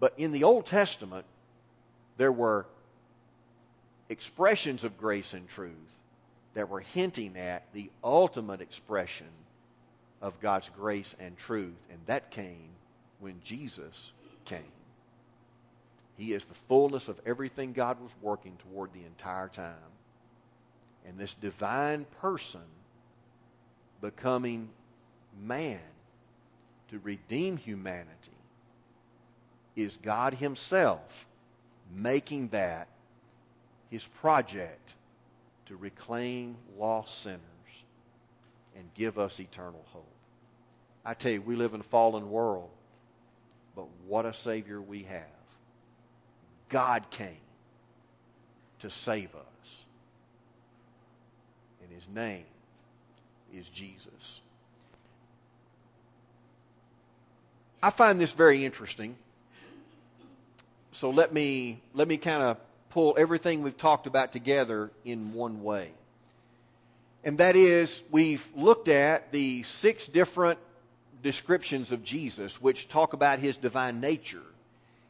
But 0.00 0.14
in 0.16 0.32
the 0.32 0.44
Old 0.44 0.66
Testament, 0.66 1.24
there 2.16 2.32
were 2.32 2.66
expressions 4.08 4.82
of 4.82 4.98
grace 4.98 5.32
and 5.32 5.48
truth 5.48 5.72
that 6.54 6.68
were 6.68 6.80
hinting 6.80 7.36
at 7.36 7.72
the 7.72 7.90
ultimate 8.02 8.60
expression 8.60 9.28
of 10.20 10.40
God's 10.40 10.68
grace 10.76 11.14
and 11.18 11.36
truth, 11.36 11.78
and 11.90 11.98
that 12.06 12.30
came 12.30 12.68
when 13.20 13.40
Jesus 13.44 14.12
came. 14.44 14.60
He 16.16 16.32
is 16.32 16.44
the 16.44 16.54
fullness 16.54 17.08
of 17.08 17.20
everything 17.24 17.72
God 17.72 18.00
was 18.00 18.14
working 18.20 18.56
toward 18.58 18.92
the 18.92 19.04
entire 19.04 19.48
time. 19.48 19.74
And 21.06 21.18
this 21.18 21.34
divine 21.34 22.06
person 22.20 22.60
becoming 24.00 24.68
man 25.40 25.80
to 26.88 26.98
redeem 27.02 27.56
humanity 27.56 28.10
is 29.74 29.98
God 30.02 30.34
Himself 30.34 31.26
making 31.94 32.48
that 32.48 32.88
His 33.90 34.06
project 34.06 34.94
to 35.66 35.76
reclaim 35.76 36.56
lost 36.78 37.22
sinners 37.22 37.40
and 38.76 38.84
give 38.94 39.18
us 39.18 39.40
eternal 39.40 39.84
hope. 39.92 40.06
I 41.04 41.14
tell 41.14 41.32
you, 41.32 41.42
we 41.42 41.56
live 41.56 41.74
in 41.74 41.80
a 41.80 41.84
fallen 41.84 42.30
world, 42.30 42.70
but 43.74 43.86
what 44.06 44.26
a 44.26 44.34
Savior 44.34 44.80
we 44.80 45.02
have. 45.04 45.31
God 46.72 47.10
came 47.10 47.36
to 48.80 48.90
save 48.90 49.28
us. 49.34 49.84
And 51.82 51.92
his 51.92 52.08
name 52.08 52.44
is 53.54 53.68
Jesus. 53.68 54.40
I 57.82 57.90
find 57.90 58.18
this 58.18 58.32
very 58.32 58.64
interesting. 58.64 59.16
So 60.92 61.10
let 61.10 61.34
me 61.34 61.80
let 61.94 62.08
me 62.08 62.16
kind 62.16 62.42
of 62.42 62.56
pull 62.88 63.14
everything 63.18 63.62
we've 63.62 63.76
talked 63.76 64.06
about 64.06 64.32
together 64.32 64.90
in 65.04 65.34
one 65.34 65.62
way. 65.62 65.90
And 67.22 67.36
that 67.36 67.54
is 67.54 68.02
we've 68.10 68.48
looked 68.56 68.88
at 68.88 69.30
the 69.30 69.62
six 69.64 70.06
different 70.06 70.58
descriptions 71.22 71.92
of 71.92 72.02
Jesus 72.02 72.62
which 72.62 72.88
talk 72.88 73.12
about 73.12 73.40
his 73.40 73.58
divine 73.58 74.00
nature 74.00 74.42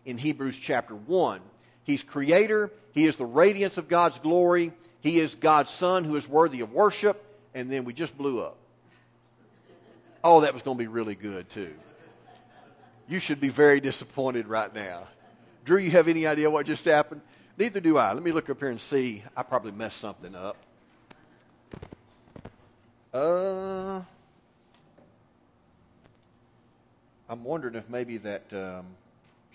in 0.05 0.19
Hebrews 0.19 0.57
chapter 0.57 0.95
1. 0.95 1.41
He's 1.85 2.03
creator. 2.03 2.71
He 2.93 3.07
is 3.07 3.17
the 3.17 3.25
radiance 3.25 3.79
of 3.79 3.89
God's 3.89 4.19
glory. 4.19 4.73
He 5.01 5.19
is 5.19 5.35
God's 5.35 5.71
son 5.71 6.05
who 6.05 6.17
is 6.17 6.29
worthy 6.29 6.61
of 6.61 6.73
worship. 6.73 7.25
And 7.55 7.71
then 7.71 7.85
we 7.85 7.93
just 7.93 8.17
blew 8.17 8.41
up. 8.41 8.57
Oh, 10.25 10.43
that 10.43 10.53
was 10.53 10.63
going 10.63 10.79
to 10.79 10.83
be 10.83 10.89
really 10.89 11.17
good, 11.17 11.49
too. 11.49 11.75
You 13.09 13.19
should 13.19 13.41
be 13.41 13.49
very 13.49 13.81
disappointed 13.81 14.47
right 14.47 14.73
now. 14.73 15.09
Drew, 15.65 15.79
you 15.79 15.91
have 15.91 16.09
any 16.09 16.27
idea 16.27 16.49
what 16.51 16.67
just 16.67 16.85
happened? 16.85 17.21
Neither 17.59 17.81
do 17.81 17.99
I. 17.99 18.13
Let 18.13 18.23
me 18.23 18.33
look 18.33 18.49
up 18.49 18.59
here 18.59 18.69
and 18.69 18.81
see. 18.81 19.23
I 19.37 19.43
probably 19.43 19.73
messed 19.73 19.99
something 19.99 20.35
up. 20.35 20.57
Uh, 23.13 24.01
I'm 27.29 27.45
wondering 27.45 27.75
if 27.75 27.89
maybe 27.91 28.17
that 28.19 28.53
um, 28.53 28.87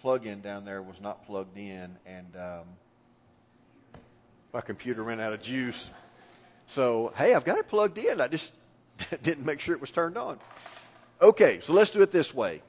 plug-in 0.07 0.39
down 0.39 0.63
there 0.63 0.81
was 0.81 1.01
not 1.01 1.25
plugged 1.25 1.57
in, 1.57 1.97
and 2.05 2.33
um, 2.37 2.65
my 4.53 4.61
computer 4.61 5.03
ran 5.03 5.19
out 5.19 5.33
of 5.33 5.41
juice. 5.41 5.91
So, 6.65 7.11
hey, 7.17 7.33
I've 7.33 7.43
got 7.43 7.57
it 7.57 7.67
plugged 7.67 7.97
in. 7.97 8.21
I 8.21 8.29
just 8.29 8.53
didn't 9.21 9.45
make 9.45 9.59
sure 9.59 9.75
it 9.75 9.81
was 9.81 9.91
turned 9.91 10.17
on. 10.17 10.39
Okay, 11.21 11.59
so 11.59 11.73
let's 11.73 11.91
do 11.91 12.01
it 12.03 12.11
this 12.11 12.33
way. 12.33 12.61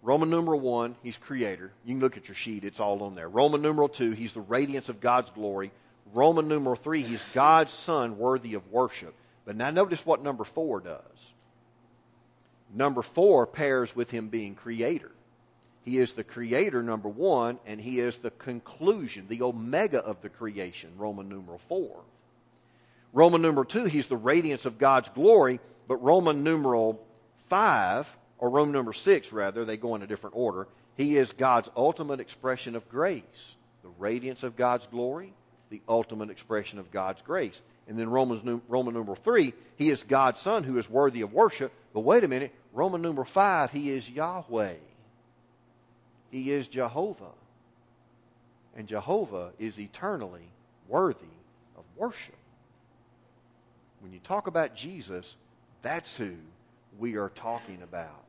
Roman 0.00 0.30
numeral 0.30 0.60
one, 0.60 0.96
he's 1.02 1.18
creator. 1.18 1.70
You 1.84 1.92
can 1.92 2.00
look 2.00 2.16
at 2.16 2.26
your 2.26 2.34
sheet, 2.34 2.64
it's 2.64 2.80
all 2.80 3.02
on 3.02 3.14
there. 3.14 3.28
Roman 3.28 3.60
numeral 3.60 3.90
two, 3.90 4.12
he's 4.12 4.32
the 4.32 4.40
radiance 4.40 4.88
of 4.88 4.98
God's 4.98 5.30
glory. 5.30 5.72
Roman 6.14 6.48
numeral 6.48 6.76
three, 6.76 7.02
he's 7.02 7.22
God's 7.34 7.70
son 7.70 8.16
worthy 8.16 8.54
of 8.54 8.66
worship. 8.72 9.12
But 9.44 9.56
now 9.56 9.68
notice 9.68 10.06
what 10.06 10.22
number 10.22 10.44
four 10.44 10.80
does. 10.80 11.34
Number 12.74 13.02
four 13.02 13.46
pairs 13.46 13.94
with 13.94 14.10
him 14.10 14.28
being 14.28 14.54
creator. 14.54 15.10
He 15.84 15.98
is 15.98 16.12
the 16.12 16.24
creator, 16.24 16.82
number 16.82 17.08
one, 17.08 17.58
and 17.66 17.80
he 17.80 17.98
is 17.98 18.18
the 18.18 18.30
conclusion, 18.30 19.26
the 19.28 19.42
omega 19.42 19.98
of 19.98 20.22
the 20.22 20.28
creation, 20.28 20.90
Roman 20.96 21.28
numeral 21.28 21.58
four. 21.58 22.00
Roman 23.12 23.42
numeral 23.42 23.64
two, 23.64 23.84
he's 23.84 24.06
the 24.06 24.16
radiance 24.16 24.64
of 24.64 24.78
God's 24.78 25.08
glory, 25.08 25.60
but 25.88 25.96
Roman 25.96 26.44
numeral 26.44 27.04
five, 27.48 28.16
or 28.38 28.48
Roman 28.48 28.72
number 28.72 28.92
six, 28.92 29.32
rather, 29.32 29.64
they 29.64 29.76
go 29.76 29.94
in 29.94 30.02
a 30.02 30.06
different 30.06 30.36
order. 30.36 30.68
He 30.96 31.16
is 31.16 31.32
God's 31.32 31.68
ultimate 31.76 32.20
expression 32.20 32.76
of 32.76 32.88
grace, 32.88 33.56
the 33.82 33.90
radiance 33.98 34.44
of 34.44 34.56
God's 34.56 34.86
glory, 34.86 35.32
the 35.68 35.82
ultimate 35.88 36.30
expression 36.30 36.78
of 36.78 36.90
God's 36.90 37.22
grace. 37.22 37.60
And 37.88 37.98
then 37.98 38.08
Romans, 38.08 38.62
Roman 38.68 38.94
numeral 38.94 39.16
three, 39.16 39.52
he 39.76 39.90
is 39.90 40.04
God's 40.04 40.38
son 40.38 40.62
who 40.62 40.78
is 40.78 40.88
worthy 40.88 41.22
of 41.22 41.32
worship. 41.32 41.72
But 41.92 42.00
wait 42.00 42.24
a 42.24 42.28
minute, 42.28 42.54
Roman 42.72 43.02
number 43.02 43.24
five, 43.24 43.70
he 43.70 43.90
is 43.90 44.10
Yahweh. 44.10 44.74
He 46.30 46.50
is 46.50 46.68
Jehovah. 46.68 47.34
And 48.74 48.88
Jehovah 48.88 49.52
is 49.58 49.78
eternally 49.78 50.48
worthy 50.88 51.26
of 51.76 51.84
worship. 51.96 52.34
When 54.00 54.12
you 54.12 54.18
talk 54.20 54.46
about 54.46 54.74
Jesus, 54.74 55.36
that's 55.82 56.16
who 56.16 56.34
we 56.98 57.16
are 57.16 57.28
talking 57.28 57.82
about. 57.82 58.24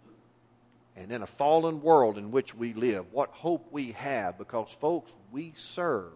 And 0.95 1.11
in 1.11 1.23
a 1.23 1.27
fallen 1.27 1.81
world 1.81 2.17
in 2.17 2.31
which 2.31 2.53
we 2.53 2.73
live, 2.73 3.05
what 3.11 3.29
hope 3.29 3.65
we 3.71 3.93
have 3.93 4.37
because, 4.37 4.71
folks, 4.73 5.15
we 5.31 5.53
serve 5.55 6.11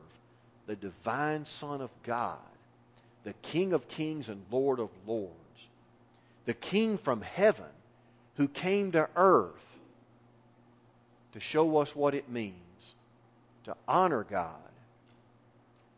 the 0.67 0.75
divine 0.75 1.45
Son 1.45 1.81
of 1.81 1.89
God, 2.03 2.37
the 3.23 3.33
King 3.41 3.73
of 3.73 3.87
kings 3.87 4.29
and 4.29 4.43
Lord 4.51 4.79
of 4.79 4.89
lords, 5.07 5.31
the 6.45 6.53
King 6.53 6.97
from 6.97 7.21
heaven 7.21 7.65
who 8.37 8.47
came 8.47 8.91
to 8.93 9.09
earth 9.15 9.77
to 11.33 11.39
show 11.39 11.77
us 11.77 11.95
what 11.95 12.15
it 12.15 12.29
means 12.29 12.95
to 13.65 13.75
honor 13.87 14.23
God 14.23 14.55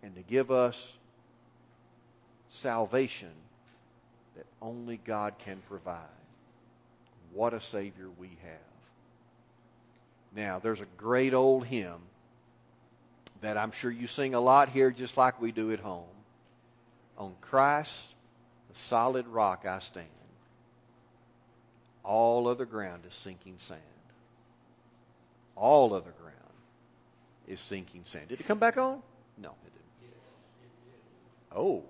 and 0.02 0.16
to 0.16 0.24
give 0.24 0.50
us 0.50 0.98
salvation 2.48 3.30
that 4.36 4.46
only 4.62 5.00
God 5.06 5.36
can 5.38 5.62
provide. 5.68 6.00
What 7.34 7.54
a 7.54 7.62
Savior 7.62 8.08
we 8.18 8.30
have. 8.42 8.60
Now, 10.36 10.60
there's 10.60 10.82
a 10.82 10.88
great 10.98 11.34
old 11.34 11.66
hymn 11.66 12.00
that 13.42 13.56
I'm 13.56 13.72
sure 13.72 13.92
you 13.92 14.08
sing 14.08 14.34
a 14.34 14.40
lot 14.40 14.70
here, 14.70 14.92
just 14.92 15.16
like 15.16 15.42
we 15.42 15.52
do 15.52 15.72
at 15.72 15.80
home. 15.80 16.04
On 17.18 17.36
Christ, 17.42 18.08
the 18.72 18.80
solid 18.80 19.28
rock 19.28 19.66
I 19.68 19.80
stand. 19.80 20.08
All 22.10 22.48
other 22.48 22.66
ground 22.66 23.04
is 23.08 23.14
sinking 23.14 23.60
sand. 23.60 23.82
All 25.56 25.94
other 25.94 26.12
ground 26.20 26.36
is 27.48 27.62
sinking 27.62 28.02
sand. 28.04 28.30
Did 28.30 28.40
it 28.40 28.48
come 28.48 28.58
back 28.58 28.80
on? 28.80 29.04
No, 29.38 29.50
it 29.64 29.72
didn't. 30.02 30.16
Oh. 31.56 31.84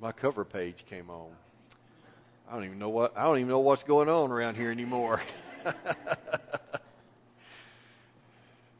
My 0.00 0.10
cover 0.10 0.44
page 0.44 0.84
came 0.90 1.10
on. 1.10 1.30
I 2.50 2.54
don't 2.54 2.64
even 2.64 2.80
know 2.80 2.88
what 2.88 3.16
I 3.16 3.22
don't 3.22 3.38
even 3.38 3.50
know 3.50 3.60
what's 3.60 3.84
going 3.84 4.08
on 4.08 4.32
around 4.32 4.56
here 4.56 4.72
anymore. 4.72 5.22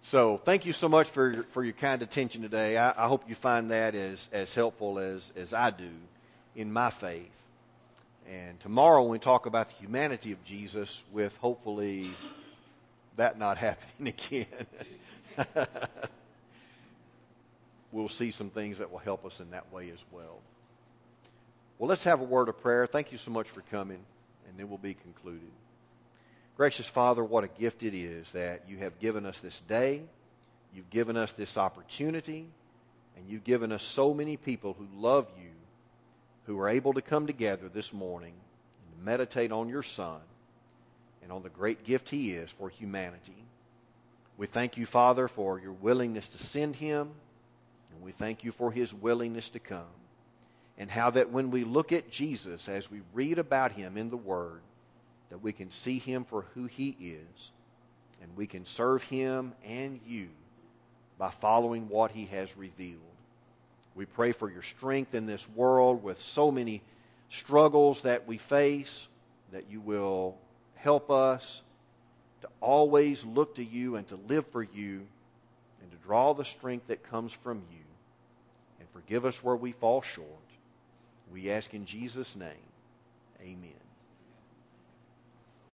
so 0.03 0.37
thank 0.37 0.67
you 0.67 0.73
so 0.73 0.89
much 0.89 1.09
for 1.09 1.33
your, 1.33 1.43
for 1.45 1.63
your 1.63 1.75
kind 1.75 2.03
attention 2.03 2.43
today. 2.43 2.77
I, 2.77 2.91
I 2.91 3.07
hope 3.07 3.29
you 3.29 3.37
find 3.37 3.71
that 3.71 3.95
as, 3.95 4.29
as 4.33 4.53
helpful 4.53 4.99
as, 4.99 5.33
as 5.37 5.55
I 5.55 5.71
do 5.71 5.89
in 6.57 6.73
my 6.73 6.91
faith. 6.91 7.31
And 8.29 8.59
tomorrow, 8.59 9.03
when 9.03 9.13
we 9.13 9.19
talk 9.21 9.47
about 9.47 9.69
the 9.69 9.77
humanity 9.77 10.33
of 10.33 10.43
Jesus, 10.45 11.05
with 11.13 11.37
hopefully 11.37 12.11
that 13.17 13.39
not 13.39 13.59
happening 13.59 14.13
again, 14.19 14.47
we'll 17.93 18.09
see 18.09 18.33
some 18.33 18.51
things 18.51 18.79
that 18.79 18.91
will 18.91 18.99
help 18.99 19.25
us 19.25 19.41
in 19.41 19.51
that 19.51 19.73
way 19.73 19.91
as 19.91 20.05
well. 20.11 20.41
Well, 21.79 21.89
let's 21.89 22.05
have 22.05 22.21
a 22.21 22.25
word 22.25 22.49
of 22.49 22.61
prayer. 22.61 22.87
Thank 22.87 23.13
you 23.13 23.19
so 23.19 23.31
much 23.31 23.51
for 23.51 23.61
coming, 23.63 23.99
and 24.49 24.59
then 24.59 24.69
we'll 24.69 24.79
be 24.79 24.95
concluded. 24.95 25.51
Gracious 26.57 26.87
Father, 26.87 27.25
what 27.25 27.45
a 27.45 27.49
gift 27.49 27.83
it 27.83 27.95
is 27.95 28.33
that 28.33 28.65
you 28.69 28.77
have 28.79 28.99
given 28.99 29.25
us 29.25 29.41
this 29.41 29.61
day. 29.61 30.03
You've 30.75 30.91
given 30.91 31.17
us 31.17 31.33
this 31.33 31.57
opportunity, 31.57 32.47
and 33.17 33.29
you've 33.29 33.45
given 33.45 33.73
us 33.73 33.83
so 33.83 34.13
many 34.13 34.37
people 34.37 34.75
who 34.79 34.87
love 34.95 35.27
you, 35.39 35.51
who 36.47 36.59
are 36.61 36.69
able 36.69 36.93
to 36.95 37.03
come 37.03 37.27
together 37.27 37.69
this 37.69 37.93
morning 37.93 38.35
and 38.95 39.05
meditate 39.05 39.53
on 39.53 39.69
your 39.69 39.83
Son 39.83 40.21
and 41.23 41.33
on 41.33 41.43
the 41.43 41.49
great 41.49 41.85
gift 41.85 42.09
he 42.09 42.33
is 42.33 42.51
for 42.51 42.69
humanity. 42.69 43.45
We 44.37 44.47
thank 44.47 44.77
you, 44.77 44.87
Father, 44.87 45.29
for 45.29 45.59
your 45.59 45.73
willingness 45.73 46.29
to 46.29 46.39
send 46.39 46.77
him, 46.77 47.11
and 47.93 48.03
we 48.03 48.13
thank 48.13 48.45
you 48.45 48.53
for 48.53 48.73
his 48.73 48.93
willingness 48.93 49.49
to 49.51 49.59
come 49.59 49.85
and 50.79 50.91
how 50.91 51.11
that 51.11 51.31
when 51.31 51.51
we 51.51 51.65
look 51.65 51.93
at 51.93 52.11
Jesus, 52.11 52.69
as 52.69 52.91
we 52.91 53.03
read 53.13 53.39
about 53.39 53.73
him 53.73 53.97
in 53.97 54.11
the 54.11 54.17
Word, 54.17 54.63
that 55.33 55.43
we 55.43 55.53
can 55.53 55.71
see 55.71 55.99
him 55.99 56.25
for 56.25 56.43
who 56.53 56.67
he 56.67 56.95
is, 57.01 57.53
and 58.21 58.31
we 58.37 58.47
can 58.47 58.67
serve 58.67 59.03
him 59.03 59.55
and 59.65 59.99
you 60.07 60.29
by 61.19 61.31
following 61.31 61.89
what 61.89 62.11
he 62.11 62.27
has 62.27 62.55
revealed. 62.55 63.01
We 63.95 64.05
pray 64.05 64.33
for 64.33 64.51
your 64.51 64.61
strength 64.61 65.15
in 65.15 65.25
this 65.25 65.49
world 65.49 66.05
with 66.05 66.21
so 66.21 66.51
many 66.51 66.83
struggles 67.31 68.03
that 68.03 68.29
we 68.29 68.37
face, 68.37 69.09
that 69.53 69.71
you 69.71 69.81
will 69.81 70.37
help 70.75 71.11
us 71.11 71.63
to 72.43 72.49
always 72.61 73.25
look 73.25 73.55
to 73.55 73.65
you 73.65 73.97
and 73.97 74.07
to 74.09 74.17
live 74.29 74.47
for 74.49 74.63
you 74.63 75.07
and 75.81 75.91
to 75.91 75.97
draw 76.05 76.35
the 76.35 76.45
strength 76.45 76.89
that 76.89 77.09
comes 77.09 77.33
from 77.33 77.63
you. 77.71 77.85
And 78.81 78.89
forgive 78.91 79.25
us 79.25 79.43
where 79.43 79.57
we 79.57 79.73
fall 79.73 80.03
short. 80.03 80.27
We 81.33 81.51
ask 81.51 81.73
in 81.73 81.87
Jesus' 81.87 82.37
name. 82.37 82.69
Amen. 83.41 83.82